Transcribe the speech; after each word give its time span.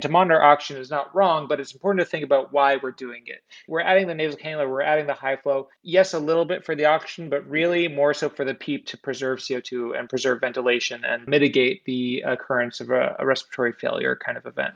To 0.00 0.10
monitor 0.10 0.42
oxygen 0.42 0.82
is 0.82 0.90
not 0.90 1.14
wrong, 1.16 1.48
but 1.48 1.58
it's 1.58 1.72
important 1.72 2.04
to 2.04 2.10
think 2.10 2.22
about 2.22 2.52
why 2.52 2.76
we're 2.76 2.90
doing 2.90 3.22
it. 3.24 3.42
We're 3.66 3.80
adding 3.80 4.06
the 4.06 4.14
nasal 4.14 4.38
cannula, 4.38 4.68
we're 4.68 4.82
adding 4.82 5.06
the 5.06 5.14
high 5.14 5.36
flow. 5.36 5.68
Yes, 5.82 6.12
a 6.12 6.18
little 6.18 6.44
bit 6.44 6.66
for 6.66 6.74
the 6.74 6.84
oxygen, 6.84 7.30
but 7.30 7.48
really 7.48 7.88
more 7.88 8.12
so 8.12 8.28
for 8.28 8.44
the 8.44 8.52
PEEP 8.52 8.84
to 8.88 8.98
preserve 8.98 9.38
CO2 9.38 9.98
and 9.98 10.06
preserve 10.06 10.42
ventilation 10.42 11.02
and 11.06 11.26
mitigate 11.26 11.82
the 11.86 12.20
occurrence 12.26 12.80
of 12.80 12.90
a, 12.90 13.16
a 13.18 13.24
respiratory 13.24 13.72
failure 13.72 14.14
kind 14.22 14.36
of 14.36 14.44
event. 14.44 14.74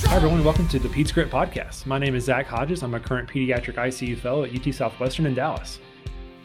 Hi, 0.00 0.16
everyone. 0.16 0.42
Welcome 0.42 0.66
to 0.70 0.80
the 0.80 0.88
PedsCrit 0.88 1.30
Podcast. 1.30 1.86
My 1.86 2.00
name 2.00 2.16
is 2.16 2.24
Zach 2.24 2.46
Hodges. 2.46 2.82
I'm 2.82 2.94
a 2.94 3.00
current 3.00 3.28
pediatric 3.28 3.74
ICU 3.74 4.18
fellow 4.18 4.42
at 4.42 4.52
UT 4.52 4.74
Southwestern 4.74 5.26
in 5.26 5.34
Dallas. 5.34 5.78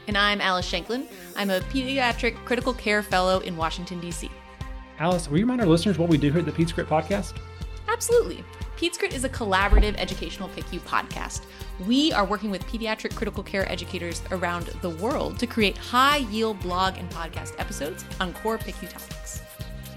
And 0.07 0.17
I'm 0.17 0.41
Alice 0.41 0.65
Shanklin. 0.65 1.07
I'm 1.35 1.49
a 1.49 1.59
pediatric 1.61 2.35
critical 2.45 2.73
care 2.73 3.03
fellow 3.03 3.39
in 3.39 3.55
Washington, 3.55 3.99
D.C. 3.99 4.29
Alice, 4.99 5.27
will 5.27 5.37
you 5.37 5.45
remind 5.45 5.61
our 5.61 5.67
listeners 5.67 5.97
what 5.97 6.09
we 6.09 6.17
do 6.17 6.31
here 6.31 6.39
at 6.39 6.45
the 6.45 6.51
PedsCrit 6.51 6.85
podcast? 6.85 7.33
Absolutely. 7.87 8.43
PedsCrit 8.77 9.13
is 9.13 9.23
a 9.23 9.29
collaborative 9.29 9.95
educational 9.97 10.49
PICU 10.49 10.79
podcast. 10.81 11.43
We 11.87 12.11
are 12.13 12.25
working 12.25 12.49
with 12.49 12.65
pediatric 12.65 13.15
critical 13.15 13.43
care 13.43 13.71
educators 13.71 14.23
around 14.31 14.67
the 14.81 14.89
world 14.89 15.37
to 15.39 15.47
create 15.47 15.77
high 15.77 16.17
yield 16.17 16.59
blog 16.61 16.97
and 16.97 17.09
podcast 17.11 17.53
episodes 17.59 18.05
on 18.19 18.33
core 18.33 18.57
PICU 18.57 18.89
topics. 18.89 19.41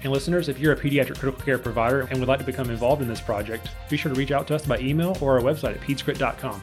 And 0.03 0.13
listeners, 0.13 0.49
if 0.49 0.59
you're 0.59 0.73
a 0.73 0.79
pediatric 0.79 1.17
critical 1.17 1.43
care 1.43 1.57
provider 1.57 2.01
and 2.01 2.19
would 2.19 2.27
like 2.27 2.37
to 2.37 2.45
become 2.45 2.69
involved 2.69 3.01
in 3.01 3.07
this 3.07 3.21
project, 3.21 3.69
be 3.89 3.97
sure 3.97 4.13
to 4.13 4.17
reach 4.19 4.31
out 4.31 4.45
to 4.47 4.55
us 4.55 4.65
by 4.65 4.77
email 4.77 5.17
or 5.19 5.39
our 5.39 5.41
website 5.41 5.75
at 5.75 5.81
pedscrit.com. 5.81 6.61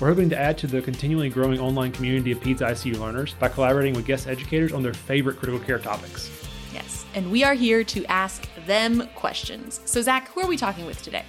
We're 0.00 0.08
hoping 0.08 0.28
to 0.30 0.38
add 0.38 0.58
to 0.58 0.66
the 0.66 0.82
continually 0.82 1.28
growing 1.28 1.60
online 1.60 1.92
community 1.92 2.32
of 2.32 2.40
PEDS 2.40 2.60
ICU 2.60 2.98
learners 2.98 3.34
by 3.34 3.48
collaborating 3.48 3.94
with 3.94 4.04
guest 4.04 4.26
educators 4.26 4.72
on 4.72 4.82
their 4.82 4.92
favorite 4.92 5.36
critical 5.36 5.64
care 5.64 5.78
topics. 5.78 6.30
Yes, 6.72 7.04
and 7.14 7.30
we 7.30 7.44
are 7.44 7.54
here 7.54 7.84
to 7.84 8.04
ask 8.06 8.48
them 8.66 9.08
questions. 9.14 9.80
So, 9.84 10.02
Zach, 10.02 10.32
who 10.32 10.40
are 10.40 10.48
we 10.48 10.56
talking 10.56 10.84
with 10.84 11.00
today? 11.00 11.24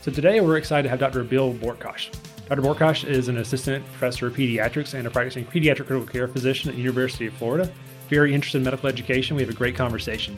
So, 0.00 0.12
today 0.12 0.40
we're 0.40 0.58
excited 0.58 0.84
to 0.84 0.90
have 0.90 1.00
Dr. 1.00 1.24
Bill 1.24 1.52
Bortcosh. 1.52 2.14
Dr. 2.48 2.62
Bortcosh 2.62 3.04
is 3.04 3.26
an 3.26 3.38
assistant 3.38 3.84
professor 3.86 4.28
of 4.28 4.34
pediatrics 4.34 4.94
and 4.94 5.08
a 5.08 5.10
practicing 5.10 5.44
pediatric 5.44 5.86
critical 5.86 6.06
care 6.06 6.28
physician 6.28 6.70
at 6.70 6.76
the 6.76 6.82
University 6.82 7.26
of 7.26 7.34
Florida. 7.34 7.72
Very 8.10 8.32
interested 8.32 8.58
in 8.58 8.64
medical 8.64 8.88
education. 8.88 9.34
We 9.34 9.42
have 9.42 9.50
a 9.50 9.54
great 9.54 9.74
conversation. 9.74 10.36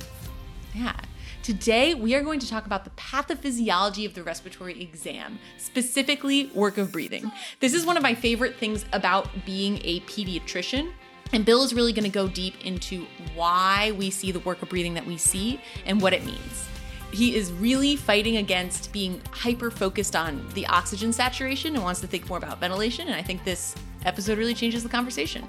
Yeah. 0.75 0.99
Today, 1.47 1.95
we 1.95 2.17
are 2.17 2.23
going 2.23 2.41
to 2.41 2.49
talk 2.49 2.67
about 2.67 2.83
the 2.83 2.91
pathophysiology 2.91 4.05
of 4.05 4.15
the 4.15 4.25
respiratory 4.25 4.83
exam, 4.83 5.39
specifically 5.59 6.51
work 6.57 6.77
of 6.77 6.91
breathing. 6.91 7.31
This 7.61 7.73
is 7.73 7.87
one 7.87 7.97
of 7.97 8.03
my 8.03 8.17
favorite 8.17 8.57
things 8.57 8.85
about 8.93 9.29
being 9.47 9.81
a 9.85 10.01
pediatrician. 10.01 10.91
And 11.33 11.45
Bill 11.45 11.63
is 11.63 11.73
really 11.73 11.93
going 11.93 12.03
to 12.03 12.11
go 12.11 12.27
deep 12.27 12.67
into 12.67 13.07
why 13.37 13.93
we 13.93 14.11
see 14.11 14.33
the 14.33 14.41
work 14.41 14.61
of 14.61 14.71
breathing 14.71 14.95
that 14.95 15.07
we 15.07 15.17
see 15.17 15.61
and 15.85 16.01
what 16.01 16.13
it 16.13 16.25
means. 16.25 16.67
He 17.13 17.37
is 17.37 17.53
really 17.53 17.95
fighting 17.95 18.39
against 18.39 18.93
being 18.93 19.23
hyper 19.31 19.71
focused 19.71 20.17
on 20.17 20.45
the 20.55 20.67
oxygen 20.67 21.13
saturation 21.13 21.77
and 21.77 21.85
wants 21.85 22.01
to 22.01 22.09
think 22.09 22.29
more 22.29 22.39
about 22.39 22.59
ventilation. 22.59 23.07
And 23.07 23.15
I 23.15 23.23
think 23.23 23.45
this 23.45 23.77
episode 24.05 24.37
really 24.37 24.55
changes 24.55 24.83
the 24.83 24.89
conversation. 24.89 25.47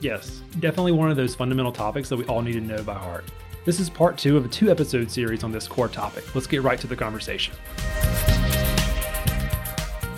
Yes, 0.00 0.42
definitely 0.60 0.92
one 0.92 1.10
of 1.10 1.16
those 1.16 1.34
fundamental 1.34 1.72
topics 1.72 2.10
that 2.10 2.18
we 2.18 2.26
all 2.26 2.42
need 2.42 2.52
to 2.52 2.60
know 2.60 2.82
by 2.82 2.92
heart. 2.92 3.24
This 3.68 3.80
is 3.80 3.90
part 3.90 4.16
two 4.16 4.38
of 4.38 4.46
a 4.46 4.48
two 4.48 4.70
episode 4.70 5.10
series 5.10 5.44
on 5.44 5.52
this 5.52 5.68
core 5.68 5.88
topic. 5.88 6.34
Let's 6.34 6.46
get 6.46 6.62
right 6.62 6.80
to 6.80 6.86
the 6.86 6.96
conversation. 6.96 7.52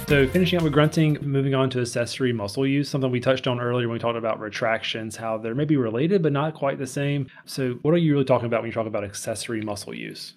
So, 0.07 0.29
finishing 0.29 0.59
up 0.59 0.63
with 0.63 0.73
grunting, 0.73 1.19
moving 1.21 1.53
on 1.53 1.69
to 1.71 1.81
accessory 1.81 2.33
muscle 2.33 2.65
use, 2.65 2.89
something 2.89 3.11
we 3.11 3.19
touched 3.19 3.49
on 3.49 3.59
earlier 3.59 3.89
when 3.89 3.95
we 3.95 3.99
talked 3.99 4.17
about 4.17 4.39
retractions, 4.39 5.17
how 5.17 5.37
they're 5.37 5.57
maybe 5.57 5.77
related 5.77 6.23
but 6.23 6.31
not 6.31 6.55
quite 6.55 6.79
the 6.79 6.87
same. 6.87 7.27
So, 7.45 7.73
what 7.83 7.93
are 7.93 7.97
you 7.97 8.13
really 8.13 8.25
talking 8.25 8.47
about 8.47 8.63
when 8.63 8.69
you 8.69 8.73
talk 8.73 8.87
about 8.87 9.03
accessory 9.03 9.63
muscle 9.63 9.97
use? 9.97 10.35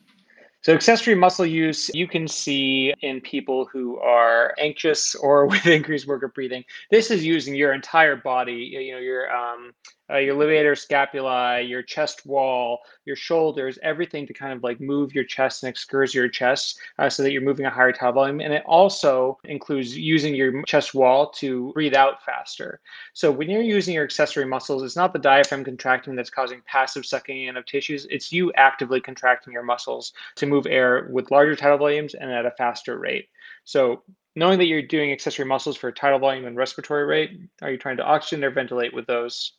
So, 0.64 0.74
accessory 0.74 1.14
muscle 1.14 1.46
use 1.46 1.92
you 1.94 2.08
can 2.08 2.28
see 2.28 2.96
in 3.02 3.22
people 3.22 3.70
who 3.72 4.00
are 4.00 4.56
anxious 4.58 5.14
or 5.14 5.46
with 5.50 5.68
increased 5.68 6.08
work 6.08 6.24
of 6.24 6.34
breathing. 6.34 6.64
This 6.90 7.12
is 7.12 7.24
using 7.24 7.54
your 7.54 7.74
entire 7.74 8.16
body, 8.16 8.54
you 8.54 8.94
know, 8.94 8.98
your 8.98 9.32
um, 9.32 9.72
uh, 10.10 10.18
your 10.18 10.36
levator 10.36 10.74
scapulae, 10.74 11.68
your 11.68 11.82
chest 11.82 12.26
wall, 12.26 12.80
your 13.06 13.16
shoulders, 13.16 13.80
everything 13.82 14.28
to 14.28 14.34
kind 14.34 14.54
of 14.54 14.64
like 14.64 14.82
move 14.82 15.14
your 15.16 15.24
chest 15.24 15.64
and 15.64 15.70
excurse 15.70 16.14
your 16.14 16.28
chest 16.28 16.80
uh, 17.00 17.10
so 17.10 17.24
that 17.24 17.32
you're 17.32 17.42
moving 17.42 17.66
a 17.66 17.70
higher 17.70 17.92
tidal 17.92 18.14
volume. 18.14 18.42
And 18.42 18.54
it 18.54 18.64
also 18.66 19.40
includes 19.46 19.98
using 19.98 20.36
your 20.36 20.62
chest 20.64 20.94
wall 20.94 21.32
to 21.32 21.72
breathe 21.74 21.96
out 21.96 22.24
faster. 22.24 22.82
So 23.14 23.32
when 23.32 23.50
you're 23.50 23.62
using 23.62 23.94
your 23.94 24.04
accessory 24.04 24.46
muscles, 24.46 24.84
it's 24.84 24.96
not 24.96 25.14
the 25.14 25.20
diaphragm 25.20 25.64
contracting 25.64 26.16
that's 26.16 26.30
causing 26.30 26.62
passive 26.66 27.06
sucking 27.06 27.44
in 27.44 27.58
of 27.58 27.66
tissues. 27.66 28.06
It's 28.10 28.32
you 28.32 28.52
actively 28.54 29.00
contracting 29.00 29.54
your 29.54 29.64
muscles 29.64 30.14
to 30.36 30.46
move 30.46 30.68
air 30.68 31.08
with 31.12 31.32
larger 31.32 31.56
tidal 31.56 31.78
volumes 31.78 32.14
and 32.14 32.32
at 32.32 32.46
a 32.46 32.52
faster 32.52 32.98
rate. 32.98 33.30
So 33.64 34.04
knowing 34.36 34.60
that 34.60 34.66
you're 34.66 34.82
doing 34.82 35.12
accessory 35.12 35.46
muscles 35.46 35.78
for 35.78 35.92
tidal 35.92 36.20
volume 36.20 36.46
and 36.46 36.58
respiratory 36.58 37.06
rate, 37.06 37.40
are 37.62 37.72
you 37.72 37.78
trying 37.78 37.98
to 37.98 38.04
oxygen 38.04 38.44
or 38.44 38.52
ventilate 38.52 38.94
with 38.94 39.06
those? 39.06 39.54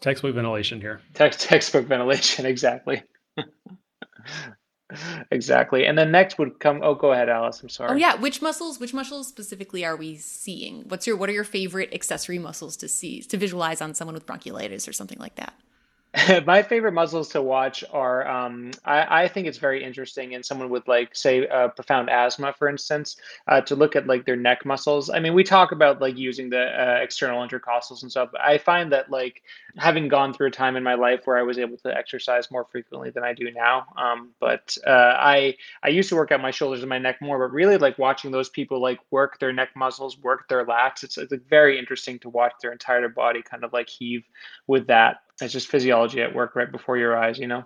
Textbook 0.00 0.34
ventilation 0.34 0.80
here. 0.80 1.00
Text, 1.14 1.40
textbook 1.40 1.86
ventilation, 1.86 2.46
exactly. 2.52 3.02
exactly. 5.30 5.86
And 5.86 5.98
then 5.98 6.12
next 6.12 6.38
would 6.38 6.60
come. 6.60 6.80
Oh, 6.82 6.94
go 6.94 7.12
ahead, 7.12 7.28
Alice. 7.28 7.60
I'm 7.62 7.68
sorry. 7.68 7.90
Oh 7.92 7.96
yeah, 7.96 8.14
which 8.14 8.40
muscles? 8.40 8.78
Which 8.78 8.94
muscles 8.94 9.28
specifically 9.28 9.84
are 9.84 9.96
we 9.96 10.16
seeing? 10.16 10.84
What's 10.88 11.06
your 11.06 11.16
What 11.16 11.28
are 11.28 11.32
your 11.32 11.44
favorite 11.44 11.92
accessory 11.92 12.38
muscles 12.38 12.76
to 12.78 12.88
see 12.88 13.22
to 13.22 13.36
visualize 13.36 13.80
on 13.80 13.94
someone 13.94 14.14
with 14.14 14.26
bronchiolitis 14.26 14.88
or 14.88 14.92
something 14.92 15.18
like 15.18 15.34
that? 15.36 15.54
my 16.46 16.62
favorite 16.62 16.92
muscles 16.92 17.28
to 17.28 17.42
watch 17.42 17.84
are 17.92 18.26
um, 18.26 18.70
I, 18.84 19.24
I, 19.24 19.28
think 19.28 19.46
it's 19.46 19.58
very 19.58 19.84
interesting 19.84 20.32
in 20.32 20.42
someone 20.42 20.70
with 20.70 20.88
like 20.88 21.14
say 21.14 21.46
uh, 21.46 21.68
profound 21.68 22.08
asthma 22.08 22.54
for 22.54 22.66
instance 22.66 23.16
uh, 23.46 23.60
to 23.62 23.76
look 23.76 23.94
at 23.94 24.06
like 24.06 24.24
their 24.24 24.36
neck 24.36 24.64
muscles. 24.64 25.10
I 25.10 25.20
mean 25.20 25.34
we 25.34 25.44
talk 25.44 25.72
about 25.72 26.00
like 26.00 26.16
using 26.16 26.48
the 26.48 26.62
uh, 26.62 26.98
external 27.02 27.46
intercostals 27.46 28.02
and 28.02 28.10
stuff 28.10 28.30
i 28.40 28.56
find 28.58 28.92
that 28.92 29.10
like 29.10 29.42
having 29.76 30.08
gone 30.08 30.32
through 30.32 30.48
a 30.48 30.50
time 30.50 30.76
in 30.76 30.82
my 30.82 30.94
life 30.94 31.20
where 31.24 31.36
i 31.36 31.42
was 31.42 31.58
able 31.58 31.76
to 31.76 31.94
exercise 31.94 32.50
more 32.50 32.66
frequently 32.70 33.10
than 33.10 33.24
i 33.24 33.32
do 33.32 33.50
now 33.52 33.86
um, 33.96 34.30
but 34.40 34.76
uh, 34.86 35.14
i 35.18 35.54
i 35.82 35.88
used 35.88 36.08
to 36.08 36.16
work 36.16 36.32
out 36.32 36.40
my 36.40 36.50
shoulders 36.50 36.80
and 36.80 36.88
my 36.88 36.98
neck 36.98 37.20
more 37.20 37.38
but 37.38 37.54
really 37.54 37.76
like 37.76 37.98
watching 37.98 38.30
those 38.30 38.48
people 38.48 38.80
like 38.80 38.98
work 39.10 39.38
their 39.38 39.52
neck 39.52 39.70
muscles 39.76 40.18
work 40.18 40.48
their 40.48 40.64
lats 40.64 41.02
it's, 41.02 41.18
it's 41.18 41.32
very 41.48 41.78
interesting 41.78 42.18
to 42.18 42.28
watch 42.28 42.52
their 42.62 42.72
entire 42.72 43.08
body 43.08 43.42
kind 43.42 43.64
of 43.64 43.72
like 43.72 43.88
heave 43.88 44.24
with 44.66 44.86
that 44.86 45.18
it's 45.40 45.52
just 45.52 45.68
physiology 45.68 46.20
at 46.20 46.34
work 46.34 46.56
right 46.56 46.70
before 46.70 46.96
your 46.96 47.16
eyes, 47.16 47.38
you 47.38 47.46
know? 47.46 47.64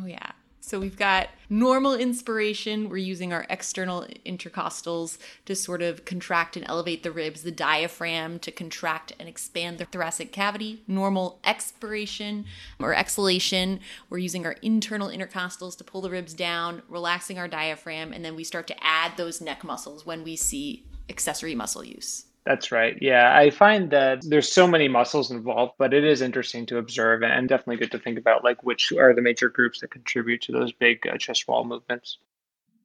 Oh, 0.00 0.06
yeah. 0.06 0.32
So 0.62 0.78
we've 0.78 0.96
got 0.96 1.30
normal 1.48 1.94
inspiration. 1.94 2.90
We're 2.90 2.98
using 2.98 3.32
our 3.32 3.46
external 3.50 4.06
intercostals 4.24 5.18
to 5.46 5.56
sort 5.56 5.82
of 5.82 6.04
contract 6.04 6.56
and 6.56 6.64
elevate 6.68 7.02
the 7.02 7.10
ribs, 7.10 7.42
the 7.42 7.50
diaphragm 7.50 8.38
to 8.40 8.52
contract 8.52 9.12
and 9.18 9.28
expand 9.28 9.78
the 9.78 9.86
thoracic 9.86 10.32
cavity. 10.32 10.84
Normal 10.86 11.40
expiration 11.44 12.44
or 12.78 12.94
exhalation, 12.94 13.80
we're 14.10 14.18
using 14.18 14.46
our 14.46 14.56
internal 14.62 15.08
intercostals 15.08 15.76
to 15.78 15.82
pull 15.82 16.02
the 16.02 16.10
ribs 16.10 16.34
down, 16.34 16.82
relaxing 16.88 17.38
our 17.38 17.48
diaphragm, 17.48 18.12
and 18.12 18.24
then 18.24 18.36
we 18.36 18.44
start 18.44 18.66
to 18.68 18.84
add 18.84 19.16
those 19.16 19.40
neck 19.40 19.64
muscles 19.64 20.06
when 20.06 20.22
we 20.22 20.36
see 20.36 20.84
accessory 21.08 21.54
muscle 21.54 21.82
use. 21.82 22.26
That's 22.46 22.72
right. 22.72 22.96
Yeah, 23.00 23.36
I 23.36 23.50
find 23.50 23.90
that 23.90 24.22
there's 24.26 24.50
so 24.50 24.66
many 24.66 24.88
muscles 24.88 25.30
involved, 25.30 25.74
but 25.78 25.92
it 25.92 26.04
is 26.04 26.22
interesting 26.22 26.64
to 26.66 26.78
observe 26.78 27.22
and 27.22 27.48
definitely 27.48 27.76
good 27.76 27.92
to 27.92 27.98
think 27.98 28.18
about 28.18 28.44
like 28.44 28.62
which 28.64 28.92
are 28.92 29.14
the 29.14 29.20
major 29.20 29.50
groups 29.50 29.80
that 29.80 29.90
contribute 29.90 30.40
to 30.42 30.52
those 30.52 30.72
big 30.72 31.06
uh, 31.06 31.18
chest 31.18 31.46
wall 31.46 31.64
movements. 31.64 32.18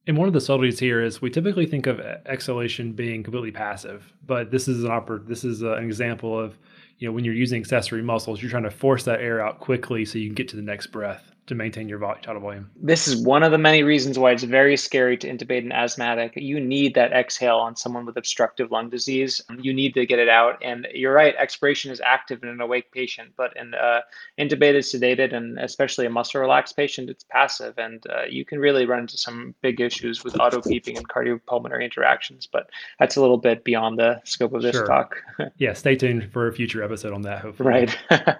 And 0.07 0.17
one 0.17 0.27
of 0.27 0.33
the 0.33 0.41
subtleties 0.41 0.77
here 0.77 1.01
is 1.01 1.21
we 1.21 1.29
typically 1.29 1.65
think 1.65 1.87
of 1.87 1.99
exhalation 1.99 2.91
being 2.91 3.23
completely 3.23 3.51
passive, 3.51 4.13
but 4.25 4.51
this 4.51 4.67
is 4.67 4.83
an 4.83 4.91
oper- 4.91 5.25
this 5.25 5.43
is 5.43 5.61
an 5.61 5.83
example 5.83 6.37
of 6.37 6.57
you 6.99 7.07
know 7.07 7.13
when 7.13 7.23
you're 7.23 7.33
using 7.33 7.61
accessory 7.61 8.03
muscles, 8.03 8.41
you're 8.41 8.51
trying 8.51 8.63
to 8.63 8.71
force 8.71 9.03
that 9.05 9.21
air 9.21 9.41
out 9.41 9.61
quickly 9.61 10.05
so 10.05 10.19
you 10.19 10.27
can 10.27 10.35
get 10.35 10.49
to 10.49 10.57
the 10.57 10.61
next 10.61 10.87
breath 10.87 11.34
to 11.47 11.55
maintain 11.55 11.87
your 11.87 11.99
tidal 11.99 12.41
volume. 12.41 12.69
This 12.75 13.07
is 13.07 13.23
one 13.23 13.43
of 13.43 13.51
the 13.51 13.57
many 13.57 13.83
reasons 13.83 14.17
why 14.17 14.31
it's 14.31 14.43
very 14.43 14.75
scary 14.75 15.15
to 15.17 15.27
intubate 15.27 15.63
an 15.63 15.71
asthmatic. 15.71 16.33
You 16.35 16.59
need 16.59 16.95
that 16.95 17.13
exhale 17.13 17.57
on 17.57 17.75
someone 17.75 18.05
with 18.05 18.17
obstructive 18.17 18.71
lung 18.71 18.89
disease. 18.89 19.41
You 19.61 19.73
need 19.73 19.93
to 19.93 20.05
get 20.05 20.19
it 20.19 20.29
out. 20.29 20.57
And 20.63 20.87
you're 20.93 21.13
right, 21.13 21.35
expiration 21.37 21.91
is 21.91 22.01
active 22.03 22.41
in 22.43 22.49
an 22.49 22.61
awake 22.61 22.91
patient, 22.91 23.33
but 23.37 23.55
in 23.57 23.73
uh, 23.75 24.01
intubated, 24.39 24.79
sedated, 24.79 25.35
and 25.35 25.59
especially 25.59 26.05
a 26.05 26.09
muscle 26.09 26.41
relaxed 26.41 26.75
patient, 26.75 27.09
it's 27.09 27.23
passive. 27.23 27.77
And 27.77 28.03
uh, 28.09 28.23
you 28.29 28.43
can 28.43 28.59
really 28.59 28.85
run 28.85 29.01
into 29.01 29.17
some 29.17 29.53
big 29.61 29.79
issues 29.79 30.23
with 30.23 30.39
auto 30.39 30.61
peeping 30.61 30.97
and 30.97 31.07
cardiopulmonary 31.07 31.83
interactions. 31.83 32.47
But 32.47 32.69
that's 32.99 33.17
a 33.17 33.21
little 33.21 33.37
bit 33.37 33.63
beyond 33.63 33.99
the 33.99 34.19
scope 34.23 34.53
of 34.53 34.63
this 34.63 34.75
sure. 34.75 34.87
talk. 34.87 35.15
yeah, 35.57 35.73
stay 35.73 35.95
tuned 35.95 36.31
for 36.31 36.47
a 36.47 36.53
future 36.53 36.81
episode 36.83 37.13
on 37.13 37.21
that, 37.21 37.41
hopefully. 37.41 37.69
Right. 37.69 37.97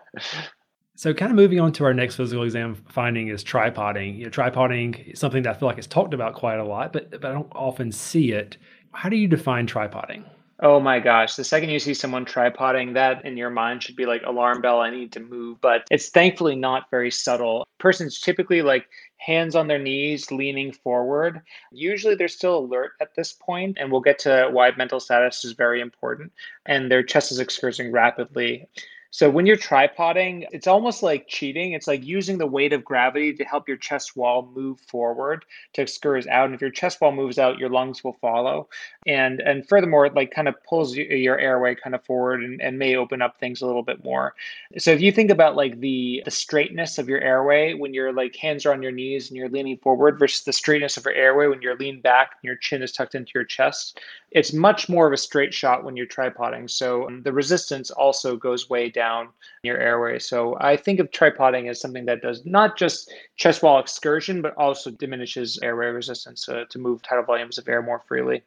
So, 0.97 1.13
kind 1.13 1.29
of 1.29 1.35
moving 1.35 1.59
on 1.59 1.73
to 1.73 1.83
our 1.83 1.93
next 1.93 2.15
physical 2.15 2.43
exam 2.43 2.75
finding 2.87 3.27
is 3.27 3.43
tripoding. 3.43 4.17
You 4.17 4.25
know, 4.25 4.29
tripoding 4.29 5.11
is 5.11 5.19
something 5.19 5.43
that 5.43 5.55
I 5.55 5.59
feel 5.59 5.67
like 5.67 5.77
it's 5.77 5.87
talked 5.87 6.13
about 6.13 6.35
quite 6.35 6.57
a 6.57 6.63
lot, 6.63 6.93
but 6.93 7.11
but 7.11 7.25
I 7.25 7.33
don't 7.33 7.51
often 7.53 7.91
see 7.91 8.31
it. 8.31 8.57
How 8.93 9.09
do 9.09 9.17
you 9.17 9.27
define 9.27 9.67
tripoding? 9.67 10.23
Oh 10.61 10.79
my 10.79 11.01
gosh. 11.01 11.35
The 11.35 11.43
second 11.43 11.69
you 11.69 11.79
see 11.79 11.93
someone 11.93 12.23
tripoding, 12.23 12.93
that 12.93 13.25
in 13.25 13.35
your 13.35 13.49
mind 13.49 13.83
should 13.83 13.97
be 13.97 14.05
like 14.05 14.23
alarm 14.23 14.61
bell, 14.61 14.79
I 14.79 14.89
need 14.89 15.11
to 15.11 15.19
move. 15.19 15.59
But 15.59 15.85
it's 15.91 16.07
thankfully 16.09 16.55
not 16.55 16.89
very 16.89 17.11
subtle. 17.11 17.67
Person's 17.77 18.21
typically 18.21 18.61
like 18.61 18.87
hands 19.17 19.53
on 19.53 19.67
their 19.67 19.79
knees, 19.79 20.31
leaning 20.31 20.71
forward. 20.71 21.41
Usually 21.73 22.15
they're 22.15 22.29
still 22.29 22.57
alert 22.57 22.91
at 23.01 23.15
this 23.15 23.33
point, 23.33 23.77
and 23.77 23.91
we'll 23.91 23.99
get 23.99 24.19
to 24.19 24.47
why 24.49 24.71
mental 24.77 25.01
status 25.01 25.43
is 25.43 25.51
very 25.51 25.81
important. 25.81 26.31
And 26.65 26.89
their 26.89 27.03
chest 27.03 27.33
is 27.33 27.39
excursioning 27.39 27.91
rapidly. 27.91 28.69
So 29.15 29.29
when 29.29 29.45
you're 29.45 29.55
tripoding, 29.55 30.45
it's 30.51 30.67
almost 30.67 31.01
like 31.01 31.29
cheating. 31.29 31.71
It's 31.71 31.87
like 31.87 32.03
using 32.03 32.37
the 32.37 32.45
weight 32.45 32.73
of 32.73 32.83
gravity 32.83 33.33
to 33.35 33.45
help 33.45 33.65
your 33.65 33.77
chest 33.77 34.17
wall 34.17 34.51
move 34.53 34.77
forward 34.81 35.45
to 35.71 35.81
excurse 35.81 36.27
out. 36.27 36.47
And 36.47 36.53
if 36.53 36.59
your 36.59 36.69
chest 36.69 36.99
wall 36.99 37.13
moves 37.13 37.39
out, 37.39 37.57
your 37.57 37.69
lungs 37.69 38.03
will 38.03 38.17
follow. 38.19 38.67
And 39.07 39.39
and 39.39 39.65
furthermore, 39.65 40.05
it 40.05 40.15
like 40.15 40.31
kind 40.31 40.49
of 40.49 40.61
pulls 40.65 40.97
your 40.97 41.39
airway 41.39 41.75
kind 41.75 41.95
of 41.95 42.03
forward 42.03 42.43
and, 42.43 42.61
and 42.61 42.77
may 42.77 42.97
open 42.97 43.21
up 43.21 43.39
things 43.39 43.61
a 43.61 43.65
little 43.65 43.83
bit 43.83 44.03
more. 44.03 44.33
So 44.77 44.91
if 44.91 44.99
you 44.99 45.13
think 45.13 45.31
about 45.31 45.55
like 45.55 45.79
the 45.79 46.21
the 46.25 46.31
straightness 46.31 46.97
of 46.97 47.07
your 47.07 47.21
airway 47.21 47.73
when 47.73 47.93
your 47.93 48.11
like 48.11 48.35
hands 48.35 48.65
are 48.65 48.73
on 48.73 48.81
your 48.81 48.91
knees 48.91 49.29
and 49.29 49.37
you're 49.37 49.47
leaning 49.47 49.77
forward 49.77 50.19
versus 50.19 50.43
the 50.43 50.51
straightness 50.51 50.97
of 50.97 51.05
your 51.05 51.13
airway 51.13 51.47
when 51.47 51.61
you're 51.61 51.77
leaned 51.77 52.03
back 52.03 52.31
and 52.33 52.49
your 52.49 52.57
chin 52.57 52.83
is 52.83 52.91
tucked 52.91 53.15
into 53.15 53.31
your 53.33 53.45
chest, 53.45 54.01
it's 54.35 54.51
much 54.51 54.89
more 54.89 55.07
of 55.07 55.13
a 55.13 55.17
straight 55.17 55.53
shot 55.53 55.85
when 55.85 55.95
you're 55.95 56.05
tripoding. 56.05 56.69
So 56.69 57.07
um, 57.07 57.23
the 57.23 57.31
resistance 57.31 57.89
also 57.89 58.35
goes 58.35 58.69
way 58.69 58.89
down 58.89 59.29
your 59.63 59.77
airway. 59.77 60.19
So 60.19 60.57
I 60.59 60.75
think 60.75 60.99
of 60.99 61.09
tripoding 61.09 61.69
as 61.69 61.79
something 61.79 62.05
that 62.07 62.21
does 62.21 62.45
not 62.45 62.77
just 62.77 63.11
chest 63.37 63.63
wall 63.63 63.79
excursion, 63.79 64.41
but 64.41 64.53
also 64.57 64.91
diminishes 64.91 65.57
airway 65.63 65.87
resistance 65.87 66.49
uh, 66.49 66.65
to 66.69 66.79
move 66.79 67.01
tidal 67.01 67.23
volumes 67.23 67.57
of 67.57 67.69
air 67.69 67.81
more 67.81 68.03
freely. 68.09 68.43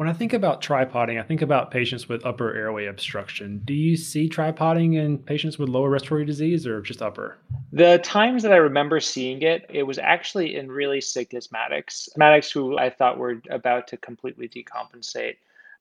When 0.00 0.08
I 0.08 0.14
think 0.14 0.32
about 0.32 0.62
tripoding, 0.62 1.20
I 1.20 1.22
think 1.22 1.42
about 1.42 1.70
patients 1.70 2.08
with 2.08 2.24
upper 2.24 2.54
airway 2.54 2.86
obstruction. 2.86 3.60
Do 3.66 3.74
you 3.74 3.98
see 3.98 4.30
tripoding 4.30 4.94
in 4.96 5.18
patients 5.18 5.58
with 5.58 5.68
lower 5.68 5.90
respiratory 5.90 6.24
disease 6.24 6.66
or 6.66 6.80
just 6.80 7.02
upper? 7.02 7.36
The 7.70 7.98
times 7.98 8.42
that 8.42 8.52
I 8.54 8.56
remember 8.56 8.98
seeing 9.00 9.42
it, 9.42 9.66
it 9.68 9.82
was 9.82 9.98
actually 9.98 10.56
in 10.56 10.72
really 10.72 11.02
sick 11.02 11.32
asthmatics, 11.32 12.08
asthmatics 12.16 12.50
who 12.50 12.78
I 12.78 12.88
thought 12.88 13.18
were 13.18 13.42
about 13.50 13.88
to 13.88 13.98
completely 13.98 14.48
decompensate. 14.48 15.36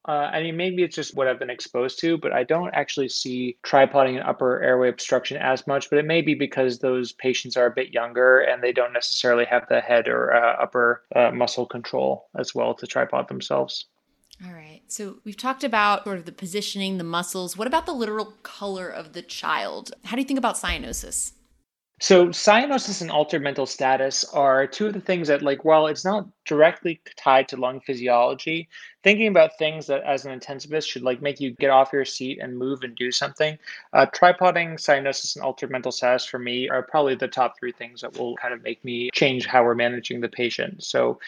Uh, 0.06 0.30
I 0.34 0.44
mean, 0.44 0.58
maybe 0.58 0.84
it's 0.84 0.98
just 0.98 1.16
what 1.16 1.30
I've 1.30 1.40
been 1.40 1.50
exposed 1.50 2.00
to, 2.00 2.18
but 2.18 2.34
I 2.34 2.44
don't 2.44 2.74
actually 2.74 3.08
see 3.08 3.58
tripoding 3.64 4.18
and 4.18 4.28
upper 4.28 4.62
airway 4.62 4.90
obstruction 4.90 5.38
as 5.38 5.66
much. 5.66 5.90
But 5.90 6.00
it 6.00 6.06
may 6.06 6.22
be 6.22 6.34
because 6.34 6.80
those 6.80 7.14
patients 7.14 7.56
are 7.56 7.68
a 7.68 7.72
bit 7.72 7.94
younger 7.94 8.42
and 8.42 8.62
they 8.62 8.74
don't 8.74 8.92
necessarily 8.92 9.46
have 9.46 9.66
the 9.70 9.80
head 9.80 10.10
or 10.10 10.34
uh, 10.34 10.62
upper 10.62 11.04
uh, 11.16 11.32
muscle 11.32 11.66
control 11.66 12.28
as 12.38 12.54
well 12.54 12.74
to 12.74 12.86
tripod 12.86 13.30
themselves. 13.30 13.86
All 14.46 14.54
right. 14.54 14.82
So 14.88 15.18
we've 15.26 15.36
talked 15.36 15.64
about 15.64 16.06
sort 16.06 16.18
of 16.18 16.26
the 16.26 16.32
positioning, 16.32 16.98
the 16.98 17.04
muscles. 17.04 17.58
What 17.58 17.68
about 17.68 17.86
the 17.86 17.94
literal 17.94 18.34
color 18.44 18.88
of 18.88 19.14
the 19.14 19.22
child? 19.22 19.92
How 20.06 20.16
do 20.16 20.22
you 20.22 20.28
think 20.28 20.38
about 20.38 20.56
cyanosis? 20.56 21.34
So 22.02 22.28
cyanosis 22.28 23.02
and 23.02 23.12
altered 23.12 23.44
mental 23.44 23.66
status 23.66 24.24
are 24.24 24.66
two 24.66 24.88
of 24.88 24.94
the 24.94 25.02
things 25.02 25.28
that, 25.28 25.42
like, 25.42 25.66
while 25.66 25.88
it's 25.88 26.06
not 26.06 26.26
directly 26.46 27.02
tied 27.18 27.50
to 27.50 27.58
lung 27.58 27.82
physiology, 27.82 28.70
thinking 29.04 29.28
about 29.28 29.58
things 29.58 29.86
that 29.88 30.04
as 30.04 30.26
an 30.26 30.40
intensivist 30.40 30.88
should 30.88 31.02
like 31.02 31.22
make 31.22 31.42
you 31.42 31.52
get 31.60 31.72
off 31.72 31.92
your 31.92 32.06
seat 32.06 32.40
and 32.42 32.58
move 32.58 32.84
and 32.84 32.96
do 32.96 33.12
something. 33.12 33.58
Uh, 33.92 34.06
tripoding, 34.06 34.76
cyanosis, 34.76 35.36
and 35.36 35.44
altered 35.44 35.72
mental 35.72 35.92
status 35.92 36.24
for 36.24 36.40
me 36.40 36.70
are 36.70 36.84
probably 36.84 37.16
the 37.16 37.28
top 37.28 37.60
three 37.60 37.74
things 37.74 38.00
that 38.00 38.18
will 38.18 38.38
kind 38.38 38.54
of 38.54 38.64
make 38.64 38.84
me 38.86 39.10
change 39.14 39.46
how 39.46 39.62
we're 39.62 39.76
managing 39.76 40.22
the 40.22 40.30
patient. 40.30 40.82
So 40.82 41.20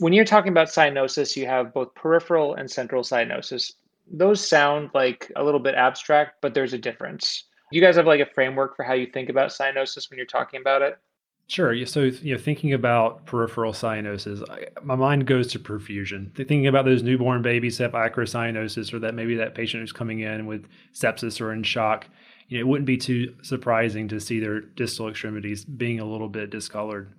when 0.00 0.12
you're 0.12 0.24
talking 0.24 0.50
about 0.50 0.68
cyanosis, 0.68 1.36
you 1.36 1.46
have 1.46 1.72
both 1.72 1.94
peripheral 1.94 2.54
and 2.54 2.70
central 2.70 3.02
cyanosis. 3.02 3.72
Those 4.12 4.46
sound 4.46 4.90
like 4.92 5.30
a 5.36 5.44
little 5.44 5.60
bit 5.60 5.76
abstract, 5.76 6.40
but 6.42 6.52
there's 6.52 6.72
a 6.72 6.78
difference 6.78 7.44
you 7.70 7.80
guys 7.80 7.96
have 7.96 8.06
like 8.06 8.20
a 8.20 8.26
framework 8.26 8.76
for 8.76 8.82
how 8.82 8.94
you 8.94 9.06
think 9.06 9.28
about 9.28 9.50
cyanosis 9.50 10.10
when 10.10 10.16
you're 10.16 10.26
talking 10.26 10.60
about 10.60 10.82
it? 10.82 10.98
Sure. 11.46 11.84
So, 11.86 12.02
you 12.02 12.34
know, 12.34 12.40
thinking 12.40 12.74
about 12.74 13.26
peripheral 13.26 13.72
cyanosis, 13.72 14.48
I, 14.48 14.66
my 14.84 14.94
mind 14.94 15.26
goes 15.26 15.48
to 15.48 15.58
perfusion. 15.58 16.32
Thinking 16.36 16.68
about 16.68 16.84
those 16.84 17.02
newborn 17.02 17.42
babies 17.42 17.78
who 17.78 17.84
have 17.84 17.92
acrocyanosis, 17.92 18.92
or 18.92 19.00
that 19.00 19.14
maybe 19.14 19.34
that 19.36 19.56
patient 19.56 19.80
who's 19.80 19.90
coming 19.90 20.20
in 20.20 20.46
with 20.46 20.68
sepsis 20.94 21.40
or 21.40 21.52
in 21.52 21.64
shock, 21.64 22.06
you 22.48 22.58
know, 22.58 22.60
it 22.60 22.68
wouldn't 22.68 22.86
be 22.86 22.96
too 22.96 23.34
surprising 23.42 24.06
to 24.08 24.20
see 24.20 24.38
their 24.38 24.60
distal 24.60 25.08
extremities 25.08 25.64
being 25.64 25.98
a 25.98 26.04
little 26.04 26.28
bit 26.28 26.50
discolored. 26.50 27.12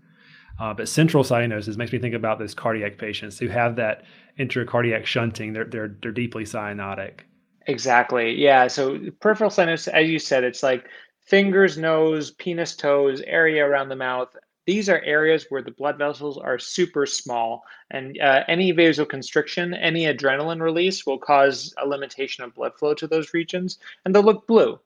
Uh, 0.62 0.76
but 0.76 0.88
central 0.88 1.24
cyanosis 1.24 1.76
makes 1.76 1.92
me 1.92 1.98
think 1.98 2.14
about 2.14 2.38
those 2.38 2.54
cardiac 2.54 3.00
patients 3.00 3.40
who 3.40 3.48
have 3.48 3.76
that 3.76 4.04
intracardiac 4.38 5.06
shunting. 5.06 5.54
They're 5.54 5.66
they're 5.66 5.98
they're 6.04 6.12
deeply 6.12 6.44
cyanotic. 6.44 7.22
Exactly. 7.66 8.40
Yeah. 8.40 8.68
So 8.68 9.00
peripheral 9.20 9.50
sinus, 9.50 9.88
as 9.88 10.08
you 10.08 10.20
said, 10.20 10.44
it's 10.44 10.62
like 10.62 10.86
fingers, 11.26 11.80
nose, 11.80 12.30
penis, 12.32 12.76
toes, 12.76 13.22
area 13.26 13.66
around 13.66 13.90
the 13.90 13.96
mouth. 13.96 14.30
These 14.68 14.88
are 14.88 15.02
areas 15.02 15.48
where 15.50 15.64
the 15.64 15.72
blood 15.72 15.98
vessels 15.98 16.38
are 16.38 16.60
super 16.60 17.08
small, 17.08 17.64
and 17.90 18.20
uh, 18.22 18.44
any 18.48 18.72
vasoconstriction, 18.72 19.76
any 19.82 20.06
adrenaline 20.06 20.62
release 20.62 21.08
will 21.08 21.18
cause 21.18 21.74
a 21.82 21.88
limitation 21.88 22.44
of 22.44 22.54
blood 22.54 22.74
flow 22.78 22.94
to 22.94 23.08
those 23.08 23.34
regions, 23.34 23.80
and 24.06 24.14
they'll 24.14 24.22
look 24.22 24.46
blue. 24.46 24.80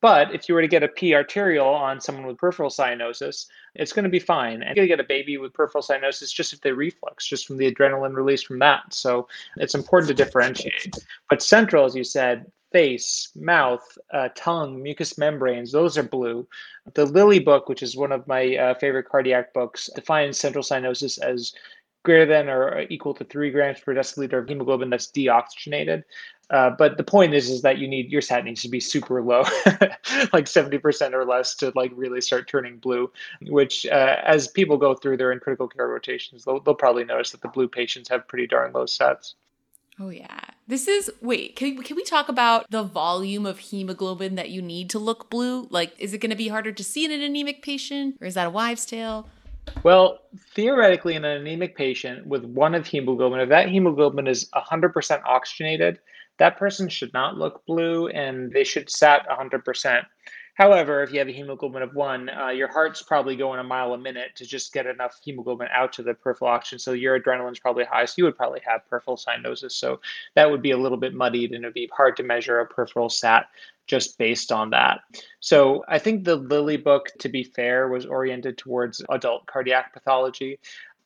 But 0.00 0.32
if 0.34 0.48
you 0.48 0.54
were 0.54 0.62
to 0.62 0.68
get 0.68 0.82
a 0.82 0.88
P 0.88 1.14
arterial 1.14 1.66
on 1.66 2.00
someone 2.00 2.26
with 2.26 2.38
peripheral 2.38 2.70
cyanosis, 2.70 3.46
it's 3.74 3.92
going 3.92 4.04
to 4.04 4.10
be 4.10 4.20
fine. 4.20 4.62
And 4.62 4.76
you're 4.76 4.86
going 4.86 4.88
to 4.88 4.96
get 4.96 5.00
a 5.00 5.08
baby 5.08 5.38
with 5.38 5.52
peripheral 5.52 5.82
cyanosis 5.82 6.32
just 6.32 6.52
if 6.52 6.60
they 6.60 6.72
reflux, 6.72 7.26
just 7.26 7.46
from 7.46 7.56
the 7.56 7.72
adrenaline 7.72 8.14
release 8.14 8.42
from 8.42 8.60
that. 8.60 8.94
So 8.94 9.26
it's 9.56 9.74
important 9.74 10.08
to 10.08 10.24
differentiate. 10.24 10.96
But 11.28 11.42
central, 11.42 11.84
as 11.84 11.96
you 11.96 12.04
said, 12.04 12.50
face, 12.70 13.30
mouth, 13.34 13.98
uh, 14.12 14.28
tongue, 14.34 14.82
mucous 14.82 15.18
membranes, 15.18 15.72
those 15.72 15.96
are 15.96 16.02
blue. 16.02 16.46
The 16.94 17.06
Lilly 17.06 17.38
book, 17.38 17.68
which 17.68 17.82
is 17.82 17.96
one 17.96 18.12
of 18.12 18.26
my 18.28 18.56
uh, 18.56 18.74
favorite 18.74 19.08
cardiac 19.08 19.52
books, 19.54 19.90
defines 19.94 20.38
central 20.38 20.62
cyanosis 20.62 21.18
as 21.20 21.54
greater 22.04 22.26
than 22.26 22.48
or 22.48 22.86
equal 22.88 23.14
to 23.14 23.24
three 23.24 23.50
grams 23.50 23.80
per 23.80 23.94
deciliter 23.94 24.38
of 24.38 24.48
hemoglobin 24.48 24.90
that's 24.90 25.08
deoxygenated. 25.08 26.02
Uh, 26.50 26.70
but 26.70 26.96
the 26.96 27.04
point 27.04 27.34
is, 27.34 27.50
is 27.50 27.60
that 27.60 27.78
you 27.78 27.86
need 27.86 28.10
your 28.10 28.22
sat 28.22 28.44
needs 28.44 28.62
to 28.62 28.68
be 28.68 28.80
super 28.80 29.22
low, 29.22 29.40
like 30.32 30.46
70% 30.46 31.12
or 31.12 31.26
less 31.26 31.54
to 31.56 31.70
like 31.74 31.92
really 31.94 32.22
start 32.22 32.48
turning 32.48 32.78
blue, 32.78 33.10
which 33.42 33.84
uh, 33.86 34.16
as 34.24 34.48
people 34.48 34.78
go 34.78 34.94
through 34.94 35.18
their 35.18 35.30
in 35.30 35.40
critical 35.40 35.68
care 35.68 35.88
rotations, 35.88 36.44
they'll, 36.44 36.60
they'll 36.60 36.74
probably 36.74 37.04
notice 37.04 37.32
that 37.32 37.42
the 37.42 37.48
blue 37.48 37.68
patients 37.68 38.08
have 38.08 38.26
pretty 38.28 38.46
darn 38.46 38.72
low 38.72 38.84
sats. 38.84 39.34
Oh 40.00 40.10
yeah. 40.10 40.40
This 40.68 40.86
is 40.86 41.10
wait, 41.20 41.56
can 41.56 41.82
can 41.82 41.96
we 41.96 42.04
talk 42.04 42.28
about 42.28 42.70
the 42.70 42.84
volume 42.84 43.44
of 43.44 43.58
hemoglobin 43.58 44.36
that 44.36 44.50
you 44.50 44.62
need 44.62 44.90
to 44.90 44.98
look 44.98 45.28
blue? 45.28 45.66
Like 45.70 45.92
is 45.98 46.14
it 46.14 46.18
going 46.18 46.30
to 46.30 46.36
be 46.36 46.48
harder 46.48 46.70
to 46.70 46.84
see 46.84 47.04
in 47.04 47.10
an 47.10 47.20
anemic 47.20 47.62
patient 47.62 48.16
or 48.20 48.26
is 48.26 48.34
that 48.34 48.46
a 48.46 48.50
wives 48.50 48.86
tale? 48.86 49.28
Well, 49.82 50.20
theoretically 50.54 51.14
in 51.14 51.24
an 51.24 51.40
anemic 51.40 51.76
patient 51.76 52.26
with 52.26 52.44
one 52.44 52.74
of 52.74 52.86
hemoglobin, 52.86 53.40
if 53.40 53.48
that 53.48 53.68
hemoglobin 53.68 54.26
is 54.26 54.48
100% 54.54 55.22
oxygenated, 55.24 55.98
that 56.38 56.56
person 56.56 56.88
should 56.88 57.12
not 57.12 57.36
look 57.36 57.64
blue 57.66 58.08
and 58.08 58.52
they 58.52 58.64
should 58.64 58.90
sat 58.90 59.28
100%. 59.28 60.04
However, 60.58 61.04
if 61.04 61.12
you 61.12 61.20
have 61.20 61.28
a 61.28 61.32
hemoglobin 61.32 61.82
of 61.82 61.94
one, 61.94 62.28
uh, 62.28 62.48
your 62.48 62.66
heart's 62.66 63.00
probably 63.00 63.36
going 63.36 63.60
a 63.60 63.64
mile 63.64 63.94
a 63.94 63.98
minute 63.98 64.34
to 64.34 64.44
just 64.44 64.72
get 64.72 64.86
enough 64.86 65.16
hemoglobin 65.22 65.68
out 65.72 65.92
to 65.92 66.02
the 66.02 66.14
peripheral 66.14 66.50
oxygen. 66.50 66.80
So 66.80 66.92
your 66.92 67.18
adrenaline's 67.18 67.60
probably 67.60 67.84
high. 67.84 68.04
So 68.06 68.14
you 68.16 68.24
would 68.24 68.36
probably 68.36 68.60
have 68.66 68.80
peripheral 68.90 69.16
cyanosis. 69.16 69.70
So 69.72 70.00
that 70.34 70.50
would 70.50 70.60
be 70.60 70.72
a 70.72 70.76
little 70.76 70.98
bit 70.98 71.14
muddied 71.14 71.52
and 71.52 71.62
it'd 71.62 71.74
be 71.74 71.88
hard 71.94 72.16
to 72.16 72.24
measure 72.24 72.58
a 72.58 72.66
peripheral 72.66 73.08
sat 73.08 73.46
just 73.86 74.18
based 74.18 74.50
on 74.50 74.70
that. 74.70 75.00
So 75.38 75.84
I 75.88 76.00
think 76.00 76.24
the 76.24 76.36
Lilly 76.36 76.76
book, 76.76 77.10
to 77.20 77.28
be 77.28 77.44
fair, 77.44 77.88
was 77.88 78.04
oriented 78.04 78.58
towards 78.58 79.00
adult 79.08 79.46
cardiac 79.46 79.92
pathology. 79.94 80.58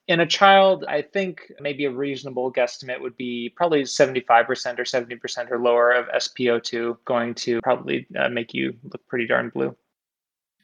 In 0.09 0.19
a 0.21 0.27
child, 0.27 0.85
I 0.89 1.01
think 1.03 1.53
maybe 1.61 1.85
a 1.85 1.91
reasonable 1.91 2.53
guesstimate 2.53 3.01
would 3.01 3.17
be 3.17 3.53
probably 3.55 3.83
75% 3.83 4.29
or 4.29 4.83
70% 4.83 5.51
or 5.51 5.59
lower 5.61 5.93
of 5.93 6.09
SpO2 6.09 6.97
going 7.05 7.35
to 7.35 7.61
probably 7.63 8.07
uh, 8.19 8.29
make 8.29 8.53
you 8.53 8.75
look 8.83 9.07
pretty 9.07 9.29
darn 9.29 9.51
blue. 9.51 9.77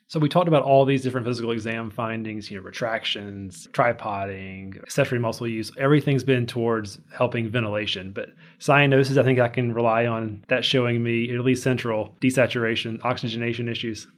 So 0.09 0.19
we 0.19 0.31
talked 0.31 0.49
about 0.49 0.63
all 0.63 0.87
these 0.87 1.03
different 1.03 1.27
physical 1.27 1.51
exam 1.51 1.91
findings, 1.91 2.51
you 2.51 2.57
know, 2.57 2.65
retractions, 2.65 3.69
tripoding, 3.73 4.79
accessory 4.83 5.19
muscle 5.19 5.47
use. 5.47 5.71
Everything's 5.79 6.25
been 6.25 6.47
towards 6.47 6.99
helping 7.15 7.51
ventilation, 7.51 8.13
but 8.13 8.31
cyanosis, 8.59 9.19
I 9.19 9.23
think 9.23 9.39
I 9.39 9.49
can 9.49 9.75
rely 9.75 10.07
on 10.07 10.45
that 10.49 10.65
showing 10.65 11.03
me 11.03 11.33
at 11.33 11.45
least 11.45 11.63
central 11.63 12.17
desaturation, 12.23 13.05
oxygenation 13.05 13.69
issues. 13.69 14.09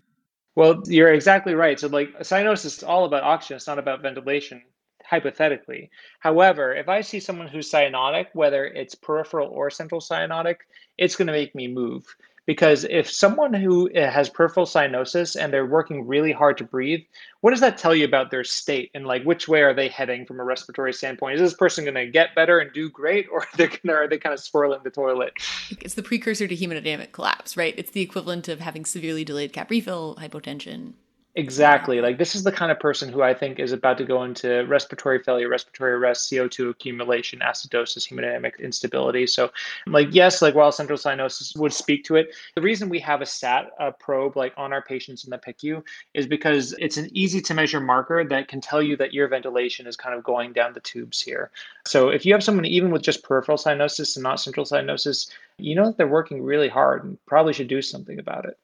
Well, 0.54 0.80
you're 0.86 1.12
exactly 1.12 1.54
right. 1.54 1.78
So 1.78 1.88
like 1.88 2.16
cyanosis 2.20 2.66
is 2.66 2.82
all 2.84 3.04
about 3.04 3.24
oxygen, 3.24 3.56
it's 3.56 3.66
not 3.66 3.80
about 3.80 4.00
ventilation 4.00 4.62
hypothetically. 5.10 5.90
However, 6.20 6.72
if 6.72 6.88
I 6.88 7.00
see 7.00 7.18
someone 7.18 7.48
who's 7.48 7.70
cyanotic, 7.70 8.26
whether 8.32 8.64
it's 8.64 8.94
peripheral 8.94 9.48
or 9.48 9.68
central 9.68 10.00
cyanotic, 10.00 10.58
it's 10.98 11.16
going 11.16 11.26
to 11.26 11.32
make 11.32 11.52
me 11.54 11.66
move 11.66 12.06
Because 12.46 12.84
if 12.84 13.10
someone 13.10 13.52
who 13.52 13.90
uh, 13.92 14.10
has 14.10 14.28
peripheral 14.28 14.66
cyanosis 14.66 15.40
and 15.40 15.52
they're 15.52 15.66
working 15.66 16.06
really 16.06 16.32
hard 16.32 16.56
to 16.58 16.64
breathe, 16.64 17.00
what 17.40 17.50
does 17.50 17.60
that 17.60 17.76
tell 17.76 17.94
you 17.94 18.04
about 18.04 18.30
their 18.30 18.44
state 18.44 18.90
and 18.94 19.04
like 19.04 19.22
which 19.24 19.48
way 19.48 19.62
are 19.62 19.74
they 19.74 19.88
heading 19.88 20.24
from 20.26 20.40
a 20.40 20.44
respiratory 20.44 20.92
standpoint? 20.92 21.34
Is 21.34 21.40
this 21.40 21.54
person 21.54 21.84
going 21.84 21.94
to 21.96 22.06
get 22.06 22.34
better 22.36 22.60
and 22.60 22.72
do 22.72 22.88
great, 22.88 23.26
or 23.32 23.40
are 23.42 23.56
they, 23.56 23.66
gonna, 23.66 23.94
are 23.94 24.08
they 24.08 24.18
kind 24.18 24.32
of 24.32 24.40
swirling 24.40 24.80
the 24.84 24.90
toilet? 24.90 25.34
It's 25.80 25.94
the 25.94 26.02
precursor 26.02 26.46
to 26.46 26.56
hemodynamic 26.56 27.12
collapse, 27.12 27.56
right? 27.56 27.74
It's 27.76 27.90
the 27.90 28.00
equivalent 28.00 28.48
of 28.48 28.60
having 28.60 28.84
severely 28.84 29.24
delayed 29.24 29.52
cap 29.52 29.70
refill, 29.70 30.16
hypotension. 30.16 30.94
Exactly. 31.37 32.00
Like 32.00 32.18
this 32.18 32.34
is 32.34 32.42
the 32.42 32.50
kind 32.50 32.72
of 32.72 32.80
person 32.80 33.12
who 33.12 33.22
I 33.22 33.34
think 33.34 33.60
is 33.60 33.70
about 33.70 33.99
to 33.99 34.04
go 34.04 34.25
into 34.25 34.66
respiratory 34.66 35.22
failure, 35.22 35.49
respiratory 35.49 35.92
arrest, 35.92 36.28
CO2 36.28 36.70
accumulation, 36.70 37.38
acidosis, 37.38 38.08
hemodynamic 38.08 38.58
instability. 38.58 39.28
So, 39.28 39.52
like, 39.87 40.08
yes, 40.10 40.42
like 40.42 40.56
while 40.56 40.72
central 40.72 40.99
cyanosis 40.99 41.56
would 41.56 41.72
speak 41.72 42.02
to 42.06 42.16
it, 42.16 42.34
the 42.56 42.60
reason 42.60 42.88
we 42.88 42.99
have 42.99 43.22
a 43.22 43.26
SAT 43.26 43.70
a 43.78 43.92
probe 43.92 44.37
like 44.37 44.52
on 44.56 44.72
our 44.72 44.82
patients 44.82 45.22
in 45.22 45.30
the 45.30 45.38
PICU 45.38 45.84
is 46.14 46.26
because 46.26 46.75
it's 46.80 46.96
an 46.96 47.08
easy 47.16 47.40
to 47.42 47.54
measure 47.54 47.80
marker 47.80 48.25
that 48.25 48.49
can 48.49 48.60
tell 48.60 48.82
you 48.82 48.96
that 48.96 49.14
your 49.14 49.28
ventilation 49.28 49.87
is 49.87 49.96
kind 49.96 50.16
of 50.16 50.25
going 50.25 50.52
down 50.52 50.72
the 50.72 50.80
tubes 50.80 51.20
here. 51.20 51.52
So, 51.87 52.08
if 52.08 52.26
you 52.26 52.32
have 52.32 52.42
someone 52.42 52.64
even 52.64 52.90
with 52.90 53.02
just 53.02 53.22
peripheral 53.22 53.56
cyanosis 53.56 54.16
and 54.16 54.25
not 54.25 54.40
central 54.40 54.66
cyanosis, 54.66 55.30
you 55.58 55.76
know 55.76 55.87
that 55.87 55.96
they're 55.96 56.08
working 56.08 56.42
really 56.42 56.68
hard 56.68 57.04
and 57.04 57.25
probably 57.26 57.52
should 57.52 57.68
do 57.68 57.82
something 57.82 58.18
about 58.18 58.46
it. 58.46 58.58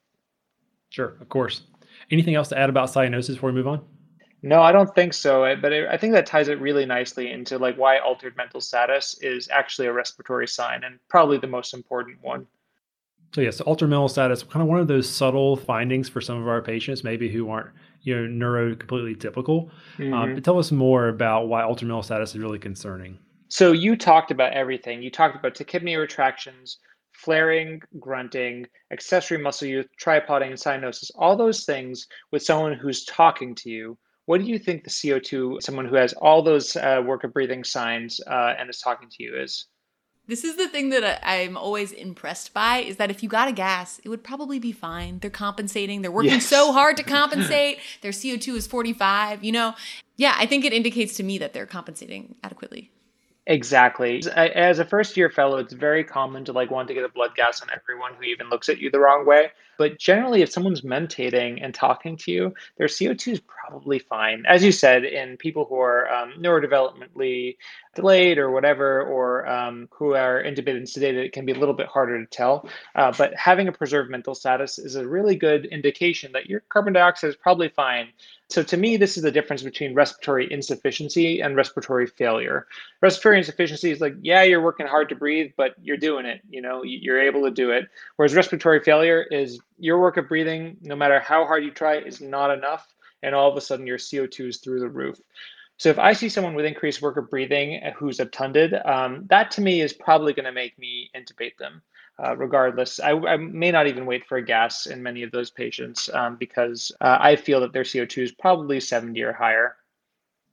Sure, 0.91 1.15
of 1.21 1.29
course. 1.29 1.63
Anything 2.11 2.35
else 2.35 2.49
to 2.49 2.59
add 2.59 2.71
about 2.71 2.89
cyanosis 2.89 3.35
before 3.35 3.51
we 3.51 3.57
move 3.57 3.67
on? 3.67 3.85
No, 4.43 4.63
I 4.63 4.71
don't 4.71 4.95
think 4.95 5.13
so. 5.13 5.57
But 5.61 5.73
I 5.73 5.97
think 5.97 6.13
that 6.13 6.27
ties 6.27 6.49
it 6.49 6.61
really 6.61 6.87
nicely 6.87 7.33
into 7.33 7.59
like 7.59 7.77
why 7.77 7.99
altered 7.99 8.37
mental 8.37 8.61
status 8.61 9.19
is 9.21 9.49
actually 9.51 9.89
a 9.89 9.93
respiratory 9.93 10.47
sign 10.47 10.85
and 10.85 10.99
probably 11.09 11.39
the 11.39 11.47
most 11.47 11.75
important 11.75 12.23
one. 12.23 12.47
So 13.35 13.41
yes, 13.41 13.57
so 13.57 13.65
altered 13.65 13.89
mental 13.89 14.09
status, 14.09 14.43
kind 14.45 14.63
of 14.63 14.69
one 14.69 14.79
of 14.79 14.89
those 14.89 15.09
subtle 15.09 15.57
findings 15.57 16.09
for 16.09 16.21
some 16.21 16.41
of 16.41 16.49
our 16.49 16.63
patients, 16.63 17.03
maybe 17.03 17.29
who 17.29 17.51
aren't 17.51 17.71
you 18.03 18.15
know 18.15 18.27
neuro 18.27 18.75
completely 18.77 19.15
typical. 19.15 19.71
Um, 19.99 20.05
mm-hmm. 20.05 20.15
Um, 20.15 20.43
tell 20.43 20.59
us 20.59 20.71
more 20.71 21.09
about 21.09 21.49
why 21.49 21.63
altered 21.63 21.87
mental 21.87 22.03
status 22.03 22.31
is 22.31 22.39
really 22.39 22.59
concerning. 22.59 23.19
So 23.49 23.73
you 23.73 23.97
talked 23.97 24.31
about 24.31 24.53
everything. 24.53 25.03
You 25.03 25.11
talked 25.11 25.37
about 25.37 25.55
tachypnea 25.55 25.99
retractions, 25.99 26.79
flaring, 27.17 27.81
grunting, 27.99 28.67
accessory 28.93 29.39
muscle 29.39 29.69
use, 29.69 29.87
tripoding, 30.01 30.51
and 30.51 30.59
cyanosis, 30.59 31.11
all 31.17 31.37
those 31.37 31.65
things 31.65 32.07
with 32.31 32.43
someone 32.43 32.75
who's 32.75 33.05
talking 33.05 33.55
to 33.57 33.71
you. 33.71 33.99
What 34.27 34.41
do 34.41 34.47
you 34.47 34.59
think 34.59 34.85
the 34.85 34.91
CO2, 34.91 35.63
someone 35.63 35.87
who 35.87 35.95
has 35.95 36.13
all 36.15 36.43
those 36.43 36.77
uh, 36.77 37.03
work 37.05 37.25
of 37.25 37.33
breathing 37.33 37.65
signs 37.65 38.21
uh, 38.27 38.55
and 38.59 38.69
is 38.69 38.81
talking 38.81 39.09
to 39.09 39.23
you, 39.23 39.41
is? 39.41 39.67
This 40.29 40.43
is 40.43 40.57
the 40.57 40.67
thing 40.67 40.89
that 40.89 41.21
I'm 41.25 41.57
always 41.57 41.93
impressed 41.93 42.53
by 42.53 42.79
is 42.79 42.97
that 42.97 43.11
if 43.11 43.23
you 43.23 43.29
got 43.29 43.47
a 43.47 43.53
gas, 43.53 44.01
it 44.03 44.09
would 44.09 44.25
probably 44.25 44.59
be 44.59 44.73
fine. 44.73 45.21
They're 45.21 45.31
compensating. 45.31 46.03
They're 46.03 46.11
working 46.11 46.33
yes. 46.33 46.47
so 46.47 46.73
hard 46.73 46.97
to 46.97 47.03
compensate. 47.05 47.79
Their 48.03 48.11
CO2 48.11 48.57
is 48.57 48.67
45, 48.67 49.45
you 49.45 49.53
know? 49.53 49.75
Yeah, 50.17 50.35
I 50.37 50.47
think 50.47 50.65
it 50.65 50.73
indicates 50.73 51.15
to 51.19 51.23
me 51.23 51.39
that 51.39 51.53
they're 51.53 51.67
compensating 51.67 52.35
adequately. 52.43 52.91
Exactly. 53.47 54.23
As 54.35 54.79
a 54.81 54.85
first 54.85 55.17
year 55.17 55.31
fellow, 55.31 55.59
it's 55.59 55.73
very 55.73 56.03
common 56.03 56.45
to 56.47 56.53
like 56.53 56.71
want 56.71 56.89
to 56.89 56.95
get 56.95 57.05
a 57.05 57.09
blood 57.09 57.35
gas 57.37 57.63
on 57.63 57.69
everyone 57.73 58.15
who 58.15 58.25
even 58.25 58.49
looks 58.49 58.69
at 58.69 58.79
you 58.79 58.91
the 58.91 58.99
wrong 58.99 59.25
way. 59.25 59.51
But 59.79 59.99
generally, 59.99 60.43
if 60.43 60.51
someone's 60.51 60.83
mentating 60.83 61.63
and 61.63 61.75
talking 61.75 62.17
to 62.19 62.33
you, 62.33 62.55
their 62.77 62.87
CO2 62.87 63.33
is 63.33 63.41
probably 63.41 63.99
fine. 63.99 64.45
As 64.47 64.65
you 64.65 64.73
said, 64.73 65.05
in 65.05 65.37
people 65.37 65.65
who 65.65 65.79
are 65.81 66.09
um, 66.11 66.35
neurodevelopmentally 66.39 67.57
delayed 67.95 68.39
or 68.39 68.51
whatever, 68.51 69.03
or 69.03 69.49
um, 69.49 69.89
who 69.91 70.15
are 70.15 70.43
intubated 70.43 70.77
and 70.77 70.87
sedated, 70.87 71.25
it 71.25 71.33
can 71.33 71.47
be 71.47 71.53
a 71.53 71.59
little 71.59 71.75
bit 71.75 71.87
harder 71.87 72.19
to 72.21 72.27
tell. 72.27 72.69
Uh, 72.95 73.13
but 73.17 73.35
having 73.35 73.69
a 73.69 73.73
preserved 73.73 74.11
mental 74.11 74.35
status 74.35 74.79
is 74.79 74.97
a 74.97 75.07
really 75.07 75.35
good 75.35 75.65
indication 75.67 76.33
that 76.33 76.47
your 76.47 76.61
carbon 76.69 76.93
dioxide 76.93 77.31
is 77.31 77.37
probably 77.37 77.69
fine. 77.69 78.09
So 78.49 78.63
to 78.63 78.77
me, 78.77 78.97
this 78.97 79.17
is 79.17 79.25
the 79.25 79.33
difference 79.33 79.63
between 79.63 79.95
respiratory 79.95 80.51
insufficiency 80.53 81.41
and 81.41 81.57
respiratory 81.57 82.07
failure. 82.07 82.67
Respiratory 83.03 83.39
insufficiency 83.39 83.91
is 83.91 84.01
like, 84.01 84.15
yeah, 84.21 84.45
you're 84.45 84.63
working 84.63 84.87
hard 84.87 85.09
to 85.09 85.17
breathe, 85.17 85.51
but 85.57 85.75
you're 85.83 85.97
doing 85.97 86.27
it. 86.27 86.43
You 86.49 86.63
know, 86.63 86.83
you're 86.85 87.21
able 87.21 87.43
to 87.43 87.51
do 87.51 87.73
it. 87.73 87.89
Whereas 88.17 88.35
respiratory 88.35 88.81
failure 88.81 89.23
is 89.23 89.59
your 89.79 90.01
work 90.01 90.17
of 90.17 90.29
breathing, 90.29 90.77
no 90.81 90.97
matter 90.97 91.21
how 91.21 91.45
hard 91.45 91.65
you 91.65 91.71
try, 91.71 91.97
is 91.99 92.21
not 92.21 92.51
enough, 92.51 92.87
and 93.23 93.35
all 93.35 93.51
of 93.51 93.57
a 93.57 93.61
sudden 93.61 93.87
your 93.87 93.99
CO2 93.99 94.49
is 94.49 94.57
through 94.59 94.81
the 94.81 94.89
roof. 94.89 95.19
So 95.79 95.91
if 95.91 95.99
I 95.99 96.15
see 96.15 96.29
someone 96.29 96.55
with 96.55 96.65
increased 96.65 97.03
work 97.03 97.19
of 97.19 97.29
breathing 97.29 97.81
who's 97.97 98.19
obtunded, 98.19 98.75
um, 98.87 99.27
that 99.29 99.51
to 99.53 99.61
me 99.61 99.83
is 99.83 99.93
probably 99.93 100.33
going 100.33 100.47
to 100.47 100.53
make 100.53 100.79
me 100.79 101.11
intubate 101.15 101.57
them. 101.59 101.83
Uh, 102.19 102.35
regardless, 102.35 102.99
I, 102.99 103.11
I, 103.11 103.37
may 103.37 103.71
not 103.71 103.87
even 103.87 104.07
wait 104.07 104.25
for 104.25 104.39
a 104.39 104.43
gas 104.43 104.87
in 104.87 105.03
many 105.03 105.23
of 105.23 105.31
those 105.33 105.51
patients 105.51 106.09
um, 106.15 106.37
because 106.37 106.91
uh, 107.03 107.19
I 107.21 107.37
feel 107.37 107.61
that 107.61 107.75
their 107.75 107.83
CO2 107.83 108.23
is 108.23 108.33
probably 108.33 108.81
70 108.81 109.21
or 109.21 109.35
higher. 109.35 109.77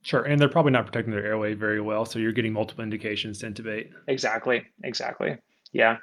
Sure, 0.02 0.24
and 0.24 0.38
they're 0.38 0.50
probably 0.50 0.72
not 0.72 0.84
protecting 0.84 1.14
their 1.14 1.24
airway 1.24 1.54
very 1.54 1.80
well, 1.80 2.04
so 2.04 2.18
you're 2.18 2.32
getting 2.32 2.52
multiple 2.52 2.84
indications 2.84 3.38
to 3.38 3.46
intubate. 3.50 3.92
Exactly, 4.08 4.66
exactly. 4.82 5.38
Yeah, 5.74 5.96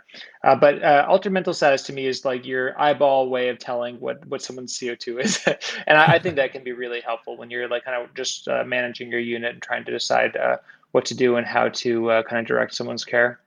uh, 0.43 0.57
but 0.57 0.83
uh, 0.83 1.05
altered 1.07 1.31
mental 1.31 1.53
status 1.53 1.83
to 1.83 1.93
me 1.93 2.05
is 2.05 2.25
like 2.25 2.45
your 2.45 2.79
eyeball 2.79 3.29
way 3.29 3.47
of 3.47 3.57
telling 3.57 4.01
what 4.01 4.23
what 4.27 4.41
someone's 4.41 4.77
CO 4.77 4.95
two 4.95 5.17
is, 5.25 5.39
and 5.87 5.97
I, 5.97 6.15
I, 6.15 6.19
think 6.19 6.35
that 6.35 6.51
can 6.51 6.61
be 6.61 6.73
really 6.73 6.99
helpful 6.99 7.37
when 7.37 7.49
you're 7.49 7.69
like 7.69 7.85
kind 7.85 8.03
of 8.03 8.13
just 8.13 8.49
uh, 8.49 8.65
managing 8.65 9.09
your 9.09 9.21
unit 9.21 9.53
and 9.53 9.61
trying 9.61 9.85
to 9.85 9.91
decide 9.91 10.35
uh, 10.35 10.57
what 10.91 11.05
to 11.05 11.15
do 11.15 11.37
and 11.37 11.47
how 11.47 11.69
to 11.69 12.11
uh, 12.11 12.23
kind 12.23 12.41
of 12.41 12.45
direct 12.45 12.75
someone's 12.75 13.05
care. 13.05 13.39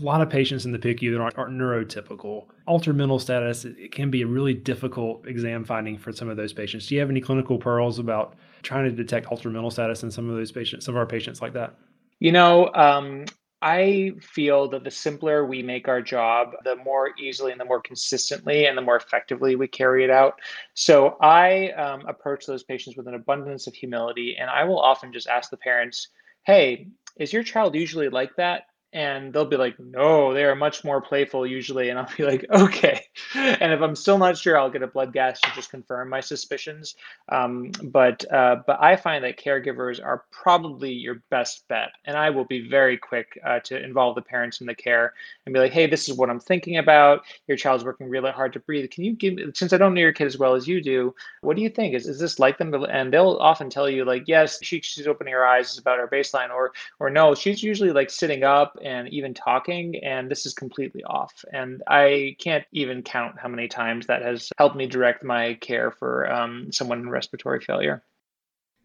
A 0.00 0.04
lot 0.04 0.22
of 0.22 0.30
patients 0.30 0.64
in 0.64 0.70
the 0.70 0.78
PICU 0.78 1.12
that 1.12 1.20
aren't, 1.20 1.36
aren't 1.36 1.58
neurotypical. 1.58 2.46
Altered 2.68 2.96
mental 2.96 3.18
status 3.18 3.64
it 3.64 3.90
can 3.90 4.12
be 4.12 4.22
a 4.22 4.26
really 4.28 4.54
difficult 4.54 5.26
exam 5.26 5.64
finding 5.64 5.98
for 5.98 6.12
some 6.12 6.28
of 6.28 6.36
those 6.36 6.52
patients. 6.52 6.86
Do 6.86 6.94
you 6.94 7.00
have 7.00 7.10
any 7.10 7.20
clinical 7.20 7.58
pearls 7.58 7.98
about 7.98 8.36
trying 8.62 8.84
to 8.84 8.92
detect 8.92 9.26
altered 9.26 9.54
mental 9.54 9.72
status 9.72 10.04
in 10.04 10.10
some 10.12 10.30
of 10.30 10.36
those 10.36 10.52
patients, 10.52 10.86
some 10.86 10.94
of 10.94 11.00
our 11.00 11.06
patients 11.06 11.42
like 11.42 11.54
that? 11.54 11.74
You 12.20 12.30
know, 12.30 12.72
um, 12.74 13.24
I 13.62 14.12
feel 14.20 14.68
that 14.70 14.82
the 14.82 14.90
simpler 14.90 15.46
we 15.46 15.62
make 15.62 15.86
our 15.86 16.02
job, 16.02 16.50
the 16.64 16.74
more 16.76 17.10
easily 17.16 17.52
and 17.52 17.60
the 17.60 17.64
more 17.64 17.80
consistently 17.80 18.66
and 18.66 18.76
the 18.76 18.82
more 18.82 18.96
effectively 18.96 19.54
we 19.54 19.68
carry 19.68 20.02
it 20.02 20.10
out. 20.10 20.40
So 20.74 21.16
I 21.20 21.70
um, 21.70 22.04
approach 22.08 22.44
those 22.44 22.64
patients 22.64 22.96
with 22.96 23.06
an 23.06 23.14
abundance 23.14 23.68
of 23.68 23.74
humility, 23.74 24.36
and 24.38 24.50
I 24.50 24.64
will 24.64 24.80
often 24.80 25.12
just 25.12 25.28
ask 25.28 25.48
the 25.48 25.56
parents, 25.56 26.08
Hey, 26.44 26.88
is 27.16 27.32
your 27.32 27.44
child 27.44 27.76
usually 27.76 28.08
like 28.08 28.34
that? 28.36 28.64
And 28.92 29.32
they'll 29.32 29.46
be 29.46 29.56
like, 29.56 29.78
no, 29.80 30.34
they 30.34 30.44
are 30.44 30.54
much 30.54 30.84
more 30.84 31.00
playful 31.00 31.46
usually. 31.46 31.88
And 31.88 31.98
I'll 31.98 32.08
be 32.16 32.24
like, 32.24 32.44
okay. 32.50 33.06
And 33.34 33.72
if 33.72 33.80
I'm 33.80 33.96
still 33.96 34.18
not 34.18 34.36
sure, 34.36 34.58
I'll 34.58 34.70
get 34.70 34.82
a 34.82 34.86
blood 34.86 35.12
gas 35.12 35.40
to 35.40 35.50
just 35.54 35.70
confirm 35.70 36.10
my 36.10 36.20
suspicions. 36.20 36.96
Um, 37.30 37.70
but 37.84 38.30
uh, 38.32 38.56
but 38.66 38.82
I 38.82 38.96
find 38.96 39.24
that 39.24 39.38
caregivers 39.38 40.04
are 40.04 40.24
probably 40.30 40.92
your 40.92 41.22
best 41.30 41.66
bet, 41.68 41.92
and 42.04 42.16
I 42.16 42.28
will 42.30 42.44
be 42.44 42.68
very 42.68 42.98
quick 42.98 43.38
uh, 43.44 43.60
to 43.60 43.82
involve 43.82 44.14
the 44.14 44.22
parents 44.22 44.60
in 44.60 44.66
the 44.66 44.74
care 44.74 45.14
and 45.46 45.54
be 45.54 45.60
like, 45.60 45.72
hey, 45.72 45.86
this 45.86 46.08
is 46.08 46.16
what 46.16 46.28
I'm 46.28 46.40
thinking 46.40 46.76
about. 46.76 47.22
Your 47.46 47.56
child's 47.56 47.84
working 47.84 48.10
really 48.10 48.30
hard 48.30 48.52
to 48.52 48.60
breathe. 48.60 48.90
Can 48.90 49.04
you 49.04 49.14
give? 49.14 49.38
Since 49.54 49.72
I 49.72 49.78
don't 49.78 49.94
know 49.94 50.00
your 50.00 50.12
kid 50.12 50.26
as 50.26 50.36
well 50.36 50.54
as 50.54 50.68
you 50.68 50.82
do, 50.82 51.14
what 51.40 51.56
do 51.56 51.62
you 51.62 51.70
think? 51.70 51.94
Is 51.94 52.06
is 52.06 52.18
this 52.18 52.38
like 52.38 52.58
them? 52.58 52.74
And 52.74 53.12
they'll 53.12 53.38
often 53.40 53.70
tell 53.70 53.88
you 53.88 54.04
like, 54.04 54.24
yes, 54.26 54.58
she, 54.62 54.80
she's 54.82 55.06
opening 55.06 55.32
her 55.32 55.46
eyes. 55.46 55.70
It's 55.70 55.78
about 55.78 55.98
her 55.98 56.08
baseline, 56.08 56.50
or 56.50 56.72
or 57.00 57.08
no, 57.08 57.34
she's 57.34 57.62
usually 57.62 57.92
like 57.92 58.10
sitting 58.10 58.44
up 58.44 58.76
and 58.82 59.08
even 59.08 59.34
talking, 59.34 59.96
and 60.02 60.30
this 60.30 60.46
is 60.46 60.54
completely 60.54 61.02
off. 61.04 61.44
And 61.52 61.82
I 61.86 62.36
can't 62.38 62.64
even 62.72 63.02
count 63.02 63.38
how 63.38 63.48
many 63.48 63.68
times 63.68 64.06
that 64.06 64.22
has 64.22 64.50
helped 64.58 64.76
me 64.76 64.86
direct 64.86 65.24
my 65.24 65.54
care 65.54 65.90
for 65.90 66.30
um, 66.32 66.72
someone 66.72 67.00
in 67.00 67.10
respiratory 67.10 67.60
failure. 67.60 68.02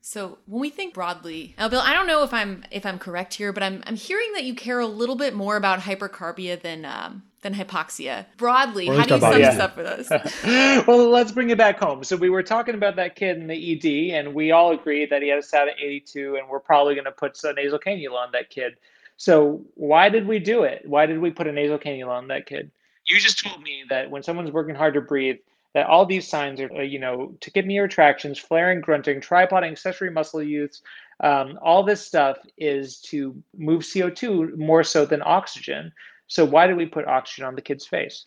So 0.02 0.38
when 0.46 0.62
we 0.62 0.70
think 0.70 0.94
broadly, 0.94 1.54
now 1.58 1.68
Bill, 1.68 1.82
I 1.82 1.92
don't 1.92 2.08
know 2.08 2.24
if 2.24 2.34
I'm 2.34 2.64
if 2.72 2.86
I'm 2.86 2.98
correct 2.98 3.34
here, 3.34 3.52
but 3.52 3.62
I'm 3.62 3.84
I'm 3.86 3.98
hearing 3.98 4.32
that 4.36 4.46
you 4.46 4.56
care 4.56 4.80
a 4.80 4.88
little 4.88 5.18
bit 5.18 5.34
more 5.34 5.58
about 5.58 5.80
hypercarbia 5.80 6.62
than 6.62 6.86
um, 6.86 7.24
than 7.42 7.54
hypoxia. 7.54 8.26
Broadly, 8.38 8.88
how 8.88 9.04
do 9.04 9.16
you 9.16 9.20
sum 9.20 9.34
this 9.34 9.60
up 9.60 9.76
for 9.76 9.86
us? 9.86 10.10
well, 10.88 11.10
let's 11.10 11.32
bring 11.32 11.50
it 11.50 11.58
back 11.58 11.78
home. 11.78 12.04
So 12.04 12.16
we 12.16 12.30
were 12.30 12.42
talking 12.42 12.74
about 12.74 12.96
that 12.96 13.16
kid 13.16 13.38
in 13.38 13.48
the 13.48 13.74
ED, 13.74 14.18
and 14.18 14.34
we 14.34 14.52
all 14.52 14.72
agreed 14.72 15.10
that 15.10 15.22
he 15.22 15.28
had 15.28 15.40
a 15.40 15.44
SAT 15.44 15.68
of 15.70 15.74
82, 15.78 16.38
and 16.38 16.48
we're 16.48 16.60
probably 16.60 16.96
going 16.96 17.06
to 17.06 17.12
put 17.12 17.38
a 17.44 17.54
nasal 17.54 17.78
cannula 17.80 18.16
on 18.16 18.32
that 18.32 18.50
kid. 18.50 18.78
So 19.18 19.66
why 19.74 20.10
did 20.10 20.28
we 20.28 20.40
do 20.40 20.64
it? 20.64 20.84
Why 20.86 21.08
did 21.08 21.20
we 21.20 21.32
put 21.32 21.48
a 21.48 21.52
nasal 21.52 21.80
cannula 21.80 22.10
on 22.10 22.28
that 22.28 22.46
kid? 22.46 22.72
You 23.06 23.20
just 23.20 23.44
told 23.44 23.62
me 23.62 23.84
that 23.90 24.12
when 24.12 24.24
someone's 24.24 24.52
working 24.52 24.76
hard 24.76 24.94
to 24.94 25.02
breathe, 25.02 25.38
that 25.74 25.88
all 25.88 26.06
these 26.06 26.28
signs 26.28 26.62
are, 26.62 26.72
uh, 26.72 26.82
you 26.82 27.00
know, 27.00 27.36
tachypnea 27.42 27.82
retractions, 27.82 28.38
flaring, 28.38 28.80
grunting, 28.80 29.20
tripoding, 29.20 29.72
accessory 29.72 30.12
muscle 30.12 30.42
use, 30.42 30.82
um, 31.24 31.58
all 31.62 31.84
this 31.84 32.06
stuff 32.06 32.38
is 32.58 33.00
to 33.02 33.36
move 33.58 33.82
CO2 33.82 34.56
more 34.58 34.84
so 34.84 35.06
than 35.06 35.22
oxygen. 35.26 35.92
So 36.28 36.46
why 36.46 36.68
did 36.68 36.78
we 36.78 36.86
put 36.86 37.06
oxygen 37.08 37.46
on 37.46 37.56
the 37.56 37.62
kid's 37.62 37.88
face? 37.88 38.26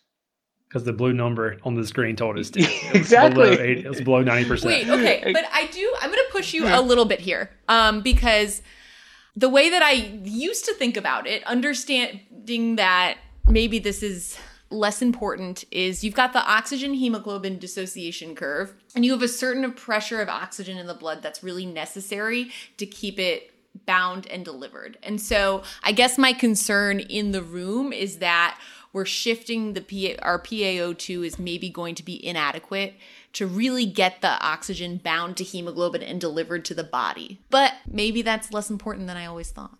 Because 0.67 0.83
the 0.83 0.93
blue 0.93 1.13
number 1.13 1.57
on 1.63 1.75
the 1.75 1.85
screen 1.85 2.15
told 2.15 2.37
us 2.37 2.49
to. 2.51 2.61
exactly. 2.93 3.47
It 3.47 3.49
was, 3.51 3.59
80, 3.59 3.81
it 3.81 3.89
was 3.89 4.01
below 4.01 4.23
90%. 4.23 4.65
Wait, 4.65 4.89
okay. 4.89 5.31
But 5.31 5.45
I 5.53 5.67
do, 5.67 5.93
I'm 6.01 6.09
going 6.09 6.23
to 6.25 6.31
push 6.31 6.53
you 6.53 6.67
a 6.67 6.81
little 6.81 7.05
bit 7.05 7.21
here 7.21 7.49
um, 7.69 8.01
because– 8.01 8.61
the 9.35 9.49
way 9.49 9.69
that 9.69 9.81
I 9.81 9.91
used 10.23 10.65
to 10.65 10.73
think 10.73 10.97
about 10.97 11.27
it, 11.27 11.43
understanding 11.45 12.75
that 12.75 13.17
maybe 13.45 13.79
this 13.79 14.03
is 14.03 14.37
less 14.69 15.01
important 15.01 15.65
is 15.71 16.03
you've 16.03 16.15
got 16.15 16.33
the 16.33 16.43
oxygen 16.43 16.93
hemoglobin 16.93 17.59
dissociation 17.59 18.35
curve, 18.35 18.73
and 18.95 19.05
you 19.05 19.11
have 19.11 19.21
a 19.21 19.27
certain 19.27 19.71
pressure 19.73 20.21
of 20.21 20.29
oxygen 20.29 20.77
in 20.77 20.87
the 20.87 20.93
blood 20.93 21.21
that's 21.21 21.43
really 21.43 21.65
necessary 21.65 22.51
to 22.77 22.85
keep 22.85 23.19
it 23.19 23.53
bound 23.85 24.27
and 24.27 24.43
delivered. 24.43 24.97
And 25.03 25.19
so 25.19 25.63
I 25.83 25.91
guess 25.91 26.17
my 26.17 26.33
concern 26.33 26.99
in 26.99 27.31
the 27.31 27.41
room 27.41 27.93
is 27.93 28.17
that 28.17 28.59
we're 28.93 29.05
shifting 29.05 29.73
the 29.73 29.81
P- 29.81 30.17
our 30.17 30.41
PaO2 30.41 31.25
is 31.25 31.39
maybe 31.39 31.69
going 31.69 31.95
to 31.95 32.03
be 32.03 32.25
inadequate 32.25 32.95
to 33.33 33.47
really 33.47 33.85
get 33.85 34.21
the 34.21 34.43
oxygen 34.43 34.97
bound 34.97 35.37
to 35.37 35.43
hemoglobin 35.43 36.03
and 36.03 36.19
delivered 36.19 36.65
to 36.65 36.73
the 36.73 36.83
body. 36.83 37.39
But 37.49 37.73
maybe 37.87 38.21
that's 38.21 38.51
less 38.51 38.69
important 38.69 39.07
than 39.07 39.17
I 39.17 39.25
always 39.25 39.51
thought. 39.51 39.79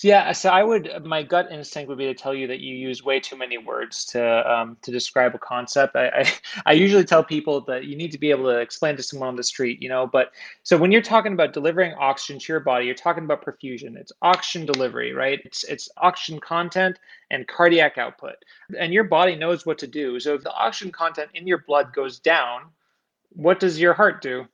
So 0.00 0.08
yeah, 0.08 0.32
so 0.32 0.48
I 0.48 0.62
would 0.62 1.04
my 1.04 1.22
gut 1.22 1.52
instinct 1.52 1.90
would 1.90 1.98
be 1.98 2.06
to 2.06 2.14
tell 2.14 2.34
you 2.34 2.46
that 2.46 2.60
you 2.60 2.74
use 2.74 3.04
way 3.04 3.20
too 3.20 3.36
many 3.36 3.58
words 3.58 4.06
to 4.06 4.50
um, 4.50 4.78
to 4.80 4.90
describe 4.90 5.34
a 5.34 5.38
concept. 5.38 5.94
I, 5.94 6.08
I, 6.08 6.32
I 6.64 6.72
usually 6.72 7.04
tell 7.04 7.22
people 7.22 7.60
that 7.66 7.84
you 7.84 7.96
need 7.96 8.10
to 8.12 8.18
be 8.18 8.30
able 8.30 8.44
to 8.44 8.60
explain 8.60 8.96
to 8.96 9.02
someone 9.02 9.28
on 9.28 9.36
the 9.36 9.42
street, 9.42 9.82
you 9.82 9.90
know. 9.90 10.06
But 10.06 10.32
so 10.62 10.78
when 10.78 10.90
you're 10.90 11.02
talking 11.02 11.34
about 11.34 11.52
delivering 11.52 11.92
oxygen 11.98 12.40
to 12.40 12.50
your 12.50 12.60
body, 12.60 12.86
you're 12.86 12.94
talking 12.94 13.24
about 13.24 13.44
perfusion. 13.44 13.94
It's 13.94 14.10
oxygen 14.22 14.64
delivery, 14.64 15.12
right? 15.12 15.38
It's 15.44 15.64
it's 15.64 15.90
oxygen 15.98 16.40
content 16.40 16.98
and 17.30 17.46
cardiac 17.46 17.98
output, 17.98 18.36
and 18.78 18.94
your 18.94 19.04
body 19.04 19.36
knows 19.36 19.66
what 19.66 19.76
to 19.80 19.86
do. 19.86 20.18
So 20.18 20.32
if 20.32 20.42
the 20.42 20.54
oxygen 20.54 20.92
content 20.92 21.28
in 21.34 21.46
your 21.46 21.58
blood 21.66 21.92
goes 21.92 22.18
down, 22.18 22.70
what 23.34 23.60
does 23.60 23.78
your 23.78 23.92
heart 23.92 24.22
do? 24.22 24.46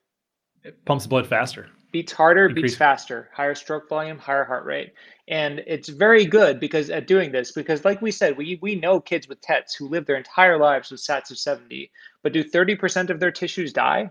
It 0.64 0.84
pumps 0.84 1.06
blood 1.06 1.28
faster 1.28 1.68
beats 1.96 2.12
harder, 2.12 2.44
Increase. 2.44 2.62
beats 2.62 2.76
faster, 2.76 3.30
higher 3.32 3.54
stroke 3.54 3.88
volume, 3.88 4.18
higher 4.18 4.44
heart 4.44 4.66
rate. 4.66 4.92
And 5.28 5.62
it's 5.66 5.88
very 5.88 6.26
good 6.26 6.60
because 6.60 6.90
at 6.90 7.06
doing 7.06 7.32
this, 7.32 7.52
because 7.52 7.86
like 7.86 8.02
we 8.02 8.10
said, 8.10 8.36
we 8.36 8.58
we 8.60 8.74
know 8.74 9.00
kids 9.00 9.28
with 9.28 9.40
TETs 9.40 9.74
who 9.74 9.88
live 9.88 10.04
their 10.04 10.16
entire 10.16 10.58
lives 10.58 10.90
with 10.90 11.00
SATs 11.00 11.30
of 11.30 11.38
70, 11.38 11.90
but 12.22 12.34
do 12.34 12.44
30% 12.44 13.08
of 13.08 13.18
their 13.18 13.30
tissues 13.30 13.72
die? 13.72 14.10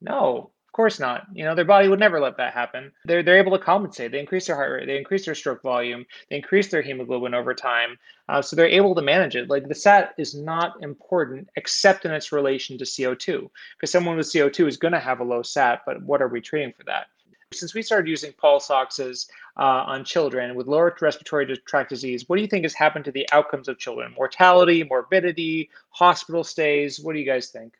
No, 0.00 0.50
of 0.70 0.72
course 0.72 0.98
not. 0.98 1.26
You 1.32 1.44
know, 1.44 1.54
their 1.54 1.64
body 1.64 1.88
would 1.88 2.00
never 2.00 2.20
let 2.20 2.36
that 2.38 2.52
happen. 2.52 2.90
They're 3.04 3.22
they're 3.22 3.38
able 3.38 3.56
to 3.56 3.64
compensate. 3.64 4.10
They 4.10 4.18
increase 4.18 4.46
their 4.48 4.56
heart 4.56 4.72
rate, 4.72 4.86
they 4.86 4.98
increase 4.98 5.24
their 5.24 5.36
stroke 5.36 5.62
volume, 5.62 6.04
they 6.28 6.36
increase 6.36 6.68
their 6.68 6.82
hemoglobin 6.82 7.32
over 7.32 7.54
time. 7.54 7.96
Uh, 8.28 8.40
so 8.40 8.54
they're 8.54 8.66
able 8.66 8.94
to 8.94 9.02
manage 9.02 9.34
it. 9.34 9.50
Like 9.50 9.68
the 9.68 9.74
SAT 9.74 10.14
is 10.18 10.34
not 10.34 10.82
important 10.82 11.48
except 11.56 12.04
in 12.04 12.12
its 12.12 12.32
relation 12.32 12.76
to 12.78 12.84
CO2, 12.84 13.48
because 13.76 13.90
someone 13.90 14.16
with 14.16 14.26
CO2 14.26 14.68
is 14.68 14.76
going 14.76 14.92
to 14.94 15.00
have 15.00 15.20
a 15.20 15.24
low 15.24 15.42
SAT. 15.42 15.82
But 15.86 16.02
what 16.02 16.22
are 16.22 16.28
we 16.28 16.40
treating 16.40 16.72
for 16.72 16.84
that? 16.84 17.06
Since 17.52 17.74
we 17.74 17.82
started 17.82 18.08
using 18.08 18.32
pulse 18.34 18.70
oxes 18.70 19.28
uh, 19.56 19.62
on 19.62 20.04
children 20.04 20.54
with 20.54 20.68
lower 20.68 20.96
respiratory 21.00 21.56
tract 21.66 21.90
disease, 21.90 22.28
what 22.28 22.36
do 22.36 22.42
you 22.42 22.48
think 22.48 22.64
has 22.64 22.74
happened 22.74 23.04
to 23.06 23.10
the 23.10 23.28
outcomes 23.32 23.66
of 23.66 23.76
children? 23.76 24.14
Mortality, 24.16 24.84
morbidity, 24.84 25.68
hospital 25.90 26.44
stays? 26.44 27.00
What 27.00 27.14
do 27.14 27.18
you 27.18 27.26
guys 27.26 27.48
think? 27.48 27.74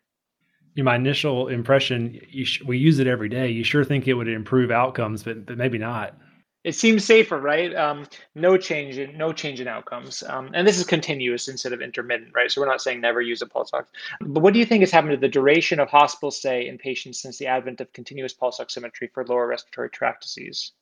my 0.76 0.96
initial 0.96 1.48
impression, 1.48 2.20
sh- 2.42 2.62
we 2.62 2.78
use 2.78 2.98
it 2.98 3.06
every 3.06 3.28
day. 3.28 3.48
You 3.48 3.62
sure 3.62 3.84
think 3.84 4.08
it 4.08 4.14
would 4.14 4.28
improve 4.28 4.72
outcomes, 4.72 5.22
but, 5.22 5.46
but 5.46 5.56
maybe 5.56 5.78
not. 5.78 6.16
It 6.62 6.74
seems 6.74 7.04
safer, 7.04 7.40
right? 7.40 7.74
Um, 7.74 8.06
no 8.34 8.58
change 8.58 8.98
in 8.98 9.16
no 9.16 9.32
change 9.32 9.60
in 9.60 9.68
outcomes, 9.68 10.22
um, 10.24 10.50
and 10.52 10.68
this 10.68 10.78
is 10.78 10.84
continuous 10.84 11.48
instead 11.48 11.72
of 11.72 11.80
intermittent, 11.80 12.32
right? 12.34 12.50
So 12.50 12.60
we're 12.60 12.66
not 12.66 12.82
saying 12.82 13.00
never 13.00 13.22
use 13.22 13.40
a 13.40 13.46
pulse 13.46 13.70
ox. 13.72 13.88
But 14.20 14.42
what 14.42 14.52
do 14.52 14.58
you 14.58 14.66
think 14.66 14.82
has 14.82 14.90
happened 14.90 15.12
to 15.12 15.16
the 15.16 15.28
duration 15.28 15.80
of 15.80 15.88
hospital 15.88 16.30
stay 16.30 16.68
in 16.68 16.76
patients 16.76 17.20
since 17.20 17.38
the 17.38 17.46
advent 17.46 17.80
of 17.80 17.90
continuous 17.94 18.34
pulse 18.34 18.58
oximetry 18.58 19.10
for 19.10 19.24
lower 19.24 19.46
respiratory 19.46 19.88
tract 19.88 20.22
disease? 20.22 20.72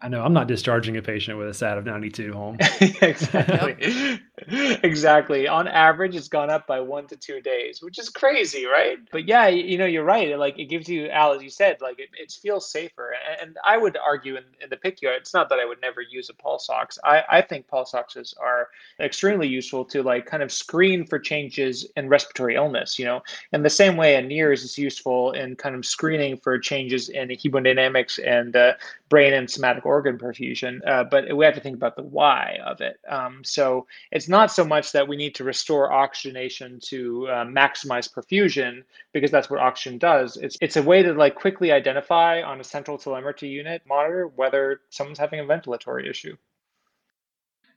I 0.00 0.08
know 0.08 0.22
I'm 0.22 0.32
not 0.32 0.48
discharging 0.48 0.96
a 0.96 1.02
patient 1.02 1.38
with 1.38 1.48
a 1.48 1.54
SAT 1.54 1.78
of 1.78 1.84
92 1.84 2.32
home. 2.32 2.56
exactly. 2.80 4.20
exactly. 4.82 5.48
On 5.48 5.66
average, 5.68 6.14
it's 6.14 6.28
gone 6.28 6.50
up 6.50 6.66
by 6.66 6.80
one 6.80 7.06
to 7.08 7.16
two 7.16 7.40
days, 7.40 7.82
which 7.82 7.98
is 7.98 8.08
crazy, 8.08 8.66
right? 8.66 8.98
But 9.10 9.26
yeah, 9.26 9.48
you 9.48 9.78
know, 9.78 9.86
you're 9.86 10.04
right. 10.04 10.38
Like 10.38 10.58
it 10.58 10.66
gives 10.66 10.88
you, 10.88 11.08
Al, 11.08 11.32
as 11.32 11.42
you 11.42 11.50
said, 11.50 11.78
like 11.80 11.98
it, 11.98 12.08
it 12.18 12.32
feels 12.32 12.70
safer. 12.70 13.14
And, 13.40 13.56
I 13.64 13.76
would 13.76 13.96
argue 13.96 14.36
in, 14.36 14.44
in 14.62 14.70
the 14.70 14.76
PICU, 14.76 15.04
it's 15.04 15.34
not 15.34 15.48
that 15.48 15.58
I 15.58 15.64
would 15.64 15.80
never 15.80 16.00
use 16.00 16.30
a 16.30 16.34
pulse 16.34 16.70
ox. 16.70 16.98
I, 17.02 17.22
I 17.28 17.42
think 17.42 17.66
pulse 17.66 17.92
oxes 17.92 18.34
are 18.40 18.68
extremely 19.00 19.48
useful 19.48 19.84
to 19.86 20.02
like 20.02 20.26
kind 20.26 20.42
of 20.42 20.52
screen 20.52 21.04
for 21.04 21.18
changes 21.18 21.86
in 21.96 22.08
respiratory 22.08 22.54
illness, 22.54 22.98
you 22.98 23.04
know, 23.04 23.22
in 23.52 23.62
the 23.62 23.70
same 23.70 23.96
way 23.96 24.14
a 24.14 24.22
NIRS 24.22 24.62
is 24.62 24.78
useful 24.78 25.32
in 25.32 25.56
kind 25.56 25.74
of 25.74 25.84
screening 25.84 26.36
for 26.36 26.58
changes 26.58 27.08
in 27.08 27.28
hemodynamics 27.28 28.18
and 28.24 28.54
uh, 28.54 28.74
brain 29.08 29.32
and 29.32 29.50
somatic 29.50 29.84
organ 29.86 30.18
perfusion, 30.18 30.80
uh, 30.86 31.04
but 31.04 31.34
we 31.34 31.44
have 31.44 31.54
to 31.54 31.60
think 31.60 31.76
about 31.76 31.96
the 31.96 32.02
why 32.02 32.58
of 32.64 32.80
it. 32.80 33.00
Um, 33.08 33.42
so 33.44 33.86
it's 34.12 34.27
not 34.28 34.50
so 34.50 34.64
much 34.64 34.92
that 34.92 35.06
we 35.06 35.16
need 35.16 35.34
to 35.36 35.44
restore 35.44 35.92
oxygenation 35.92 36.78
to 36.84 37.28
uh, 37.28 37.44
maximize 37.44 38.12
perfusion 38.12 38.82
because 39.12 39.30
that's 39.30 39.50
what 39.50 39.60
oxygen 39.60 39.98
does. 39.98 40.36
It's 40.36 40.56
it's 40.60 40.76
a 40.76 40.82
way 40.82 41.02
to 41.02 41.12
like 41.12 41.34
quickly 41.34 41.72
identify 41.72 42.42
on 42.42 42.60
a 42.60 42.64
central 42.64 42.98
telemetry 42.98 43.48
unit 43.48 43.82
monitor 43.86 44.28
whether 44.36 44.80
someone's 44.90 45.18
having 45.18 45.40
a 45.40 45.44
ventilatory 45.44 46.08
issue. 46.08 46.36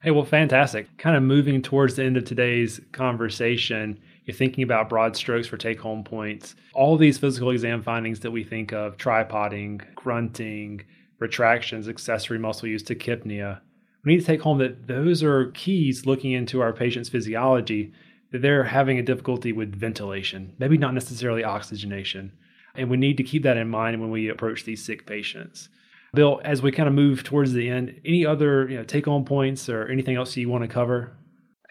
Hey, 0.03 0.09
well, 0.09 0.25
fantastic. 0.25 0.97
Kind 0.97 1.15
of 1.15 1.21
moving 1.21 1.61
towards 1.61 1.95
the 1.95 2.03
end 2.03 2.17
of 2.17 2.25
today's 2.25 2.81
conversation, 2.91 3.99
you're 4.25 4.35
thinking 4.35 4.63
about 4.63 4.89
broad 4.89 5.15
strokes 5.15 5.45
for 5.45 5.57
take 5.57 5.79
home 5.79 6.03
points. 6.03 6.55
All 6.73 6.97
these 6.97 7.19
physical 7.19 7.51
exam 7.51 7.83
findings 7.83 8.19
that 8.21 8.31
we 8.31 8.43
think 8.43 8.73
of 8.73 8.97
tripoding, 8.97 9.81
grunting, 9.93 10.83
retractions, 11.19 11.87
accessory 11.87 12.39
muscle 12.39 12.67
use, 12.67 12.81
tachypnea. 12.81 13.61
We 14.03 14.13
need 14.13 14.21
to 14.21 14.25
take 14.25 14.41
home 14.41 14.57
that 14.59 14.87
those 14.87 15.23
are 15.23 15.51
keys 15.51 16.05
looking 16.05 16.31
into 16.31 16.61
our 16.61 16.73
patient's 16.73 17.09
physiology, 17.09 17.93
that 18.31 18.41
they're 18.41 18.63
having 18.63 18.97
a 18.97 19.03
difficulty 19.03 19.51
with 19.51 19.75
ventilation, 19.75 20.53
maybe 20.57 20.77
not 20.77 20.93
necessarily 20.93 21.43
oxygenation. 21.43 22.31
And 22.75 22.89
we 22.89 22.97
need 22.97 23.17
to 23.17 23.23
keep 23.23 23.43
that 23.43 23.57
in 23.57 23.69
mind 23.69 23.99
when 23.99 24.11
we 24.11 24.29
approach 24.29 24.63
these 24.63 24.83
sick 24.83 25.05
patients. 25.05 25.69
Bill, 26.13 26.41
as 26.43 26.61
we 26.61 26.71
kind 26.71 26.89
of 26.89 26.95
move 26.95 27.23
towards 27.23 27.53
the 27.53 27.69
end, 27.69 28.01
any 28.05 28.25
other 28.25 28.67
you 28.69 28.77
know, 28.77 28.83
take 28.83 29.05
home 29.05 29.23
points 29.23 29.69
or 29.69 29.87
anything 29.87 30.15
else 30.15 30.35
you 30.35 30.49
want 30.49 30.63
to 30.63 30.67
cover? 30.67 31.15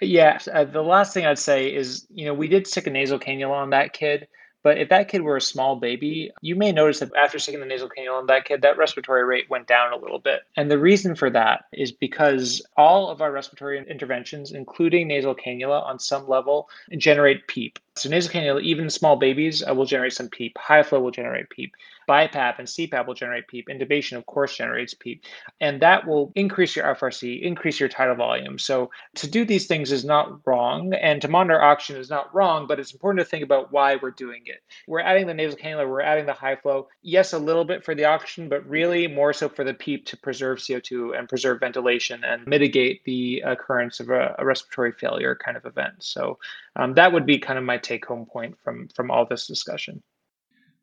Yeah, 0.01 0.39
uh, 0.53 0.65
the 0.65 0.83
last 0.83 1.13
thing 1.13 1.27
I'd 1.27 1.39
say 1.39 1.75
is, 1.75 2.07
you 2.11 2.25
know, 2.25 2.33
we 2.33 2.49
did 2.49 2.67
stick 2.67 2.87
a 2.87 2.91
nasal 2.91 3.19
cannula 3.19 3.51
on 3.51 3.71
that 3.71 3.93
kid. 3.93 4.29
But 4.63 4.79
if 4.79 4.89
that 4.91 5.09
kid 5.09 5.23
were 5.23 5.37
a 5.37 5.41
small 5.41 5.77
baby, 5.77 6.31
you 6.43 6.55
may 6.55 6.73
notice 6.73 7.01
that 7.01 7.15
after 7.17 7.39
sticking 7.39 7.61
the 7.61 7.67
nasal 7.67 7.89
cannula 7.89 8.19
on 8.19 8.27
that 8.27 8.45
kid, 8.45 8.63
that 8.63 8.77
respiratory 8.77 9.25
rate 9.25 9.49
went 9.49 9.67
down 9.67 9.93
a 9.93 9.97
little 9.97 10.19
bit. 10.19 10.41
And 10.57 10.71
the 10.71 10.79
reason 10.79 11.15
for 11.15 11.31
that 11.31 11.65
is 11.73 11.93
because 11.93 12.63
all 12.77 13.09
of 13.09 13.23
our 13.23 13.33
respiratory 13.33 13.83
interventions, 13.89 14.53
including 14.53 15.09
nasal 15.09 15.35
cannula 15.35 15.83
on 15.85 15.99
some 15.99 16.29
level, 16.29 16.69
generate 16.97 17.47
PEEP. 17.47 17.79
So 18.01 18.09
nasal 18.09 18.33
cannula, 18.33 18.63
even 18.63 18.89
small 18.89 19.17
babies, 19.17 19.63
uh, 19.63 19.75
will 19.75 19.85
generate 19.85 20.15
some 20.15 20.31
PEEP. 20.31 20.57
High 20.57 20.83
flow 20.83 21.01
will 21.01 21.11
generate 21.11 21.51
PEEP. 21.51 21.75
BiPAP 22.09 22.59
and 22.59 22.67
CPAP 22.67 23.07
will 23.07 23.15
generate 23.15 23.47
PEEP. 23.47 23.69
Intubation, 23.69 24.17
of 24.17 24.25
course, 24.25 24.57
generates 24.57 24.95
PEEP. 24.95 25.23
And 25.61 25.83
that 25.83 26.07
will 26.07 26.33
increase 26.35 26.75
your 26.75 26.87
FRC, 26.87 27.43
increase 27.43 27.79
your 27.79 27.91
tidal 27.91 28.15
volume. 28.15 28.59
So 28.59 28.91
to 29.17 29.29
do 29.29 29.45
these 29.45 29.67
things 29.67 29.93
is 29.93 30.03
not 30.03 30.41
wrong. 30.47 30.95
And 30.95 31.21
to 31.21 31.29
monitor 31.29 31.63
oxygen 31.63 32.01
is 32.01 32.09
not 32.09 32.35
wrong, 32.35 32.67
but 32.67 32.81
it's 32.81 32.93
important 32.93 33.25
to 33.25 33.31
think 33.31 33.45
about 33.45 33.71
why 33.71 33.97
we're 33.97 34.13
doing 34.13 34.43
it. 34.47 34.63
We're 34.89 35.01
adding 35.01 35.27
the 35.27 35.35
nasal 35.35 35.59
cannula, 35.59 35.89
we're 35.89 36.01
adding 36.01 36.25
the 36.25 36.33
high 36.33 36.57
flow. 36.57 36.89
Yes, 37.03 37.35
a 37.35 37.39
little 37.39 37.67
bit 37.67 37.85
for 37.85 37.95
the 37.95 38.07
oxygen, 38.07 38.49
but 38.49 38.67
really 38.67 39.09
more 39.09 39.35
so 39.35 39.49
for 39.51 39.63
the 39.63 39.75
PEEP 39.75 40.07
to 40.07 40.17
preserve 40.17 40.59
CO2 40.59 41.19
and 41.19 41.29
preserve 41.29 41.61
ventilation 41.61 42.25
and 42.25 42.47
mitigate 42.47 43.05
the 43.05 43.43
occurrence 43.45 44.01
of 44.01 44.09
a, 44.09 44.35
a 44.39 44.45
respiratory 44.45 44.93
failure 44.93 45.37
kind 45.37 45.59
of 45.59 45.67
event. 45.67 45.97
So 45.99 46.39
um, 46.77 46.95
that 46.95 47.13
would 47.13 47.27
be 47.27 47.39
kind 47.39 47.59
of 47.59 47.65
my 47.65 47.79
take 47.79 47.90
home 47.99 48.27
point 48.27 48.57
from 48.63 48.89
from 48.95 49.11
all 49.11 49.27
this 49.29 49.47
discussion. 49.47 50.03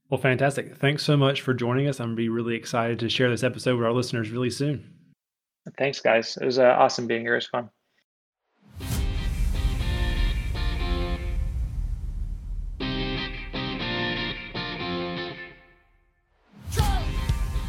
Well, 0.09 0.19
fantastic. 0.19 0.77
Thanks 0.77 1.03
so 1.03 1.17
much 1.17 1.41
for 1.41 1.53
joining 1.53 1.87
us. 1.87 1.99
I'm 1.99 2.07
going 2.07 2.15
to 2.15 2.21
be 2.21 2.29
really 2.29 2.55
excited 2.55 2.99
to 2.99 3.09
share 3.09 3.29
this 3.29 3.43
episode 3.43 3.75
with 3.75 3.85
our 3.85 3.91
listeners 3.91 4.29
really 4.29 4.49
soon. 4.49 4.93
Thanks, 5.77 5.99
guys. 5.99 6.37
It 6.37 6.45
was 6.45 6.59
uh, 6.59 6.75
awesome 6.79 7.07
being 7.07 7.21
here. 7.21 7.33
It 7.33 7.37
was 7.37 7.47
fun. 7.47 7.69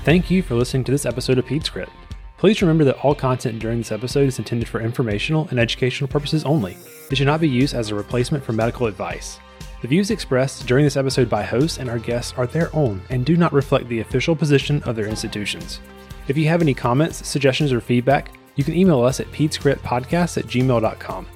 Thank 0.05 0.31
you 0.31 0.42
for 0.42 0.55
listening 0.55 0.85
to 0.85 0.92
this 0.92 1.05
episode 1.05 1.38
of 1.38 1.44
PedsCrit. 1.44 1.90
Please 2.38 2.62
remember 2.62 2.85
that 2.85 2.98
all 3.05 3.16
content 3.16 3.59
during 3.59 3.79
this 3.79 3.90
episode 3.90 4.29
is 4.29 4.38
intended 4.38 4.68
for 4.68 4.81
informational 4.81 5.48
and 5.51 5.59
educational 5.59 6.09
purposes 6.09 6.44
only. 6.44 6.77
It 7.11 7.16
should 7.16 7.27
not 7.27 7.40
be 7.40 7.48
used 7.48 7.74
as 7.74 7.90
a 7.90 7.96
replacement 7.96 8.44
for 8.44 8.53
medical 8.53 8.87
advice. 8.87 9.40
The 9.83 9.88
views 9.88 10.11
expressed 10.11 10.66
during 10.66 10.85
this 10.85 10.96
episode 10.96 11.29
by 11.29 11.42
hosts 11.42 11.79
and 11.79 11.90
our 11.90 11.98
guests 11.98 12.35
are 12.37 12.46
their 12.46 12.74
own 12.74 13.03
and 13.11 13.27
do 13.27 13.37
not 13.37 13.53
reflect 13.53 13.88
the 13.88 14.01
official 14.01 14.37
position 14.37 14.83
of 14.85 14.94
their 14.94 15.07
institutions. 15.07 15.81
If 16.29 16.37
you 16.37 16.46
have 16.48 16.62
any 16.62 16.74
comments, 16.74 17.27
suggestions, 17.27 17.72
or 17.72 17.81
feedback, 17.81 18.33
you 18.55 18.62
can 18.62 18.74
email 18.74 19.03
us 19.03 19.18
at 19.18 19.31
pedscritpodcast 19.33 20.38
at 20.38 20.46
gmail.com. 20.46 21.27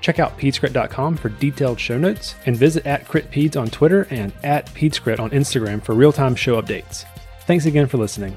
Check 0.00 0.18
out 0.18 0.38
pedscrit.com 0.38 1.16
for 1.16 1.30
detailed 1.30 1.80
show 1.80 1.96
notes 1.96 2.34
and 2.44 2.56
visit 2.56 2.84
at 2.84 3.06
CritPeds 3.06 3.58
on 3.58 3.68
Twitter 3.68 4.06
and 4.10 4.32
at 4.42 4.66
pedscrit 4.74 5.20
on 5.20 5.30
Instagram 5.30 5.82
for 5.82 5.94
real 5.94 6.12
time 6.12 6.34
show 6.34 6.60
updates. 6.60 7.06
Thanks 7.46 7.64
again 7.64 7.86
for 7.86 7.96
listening. 7.96 8.36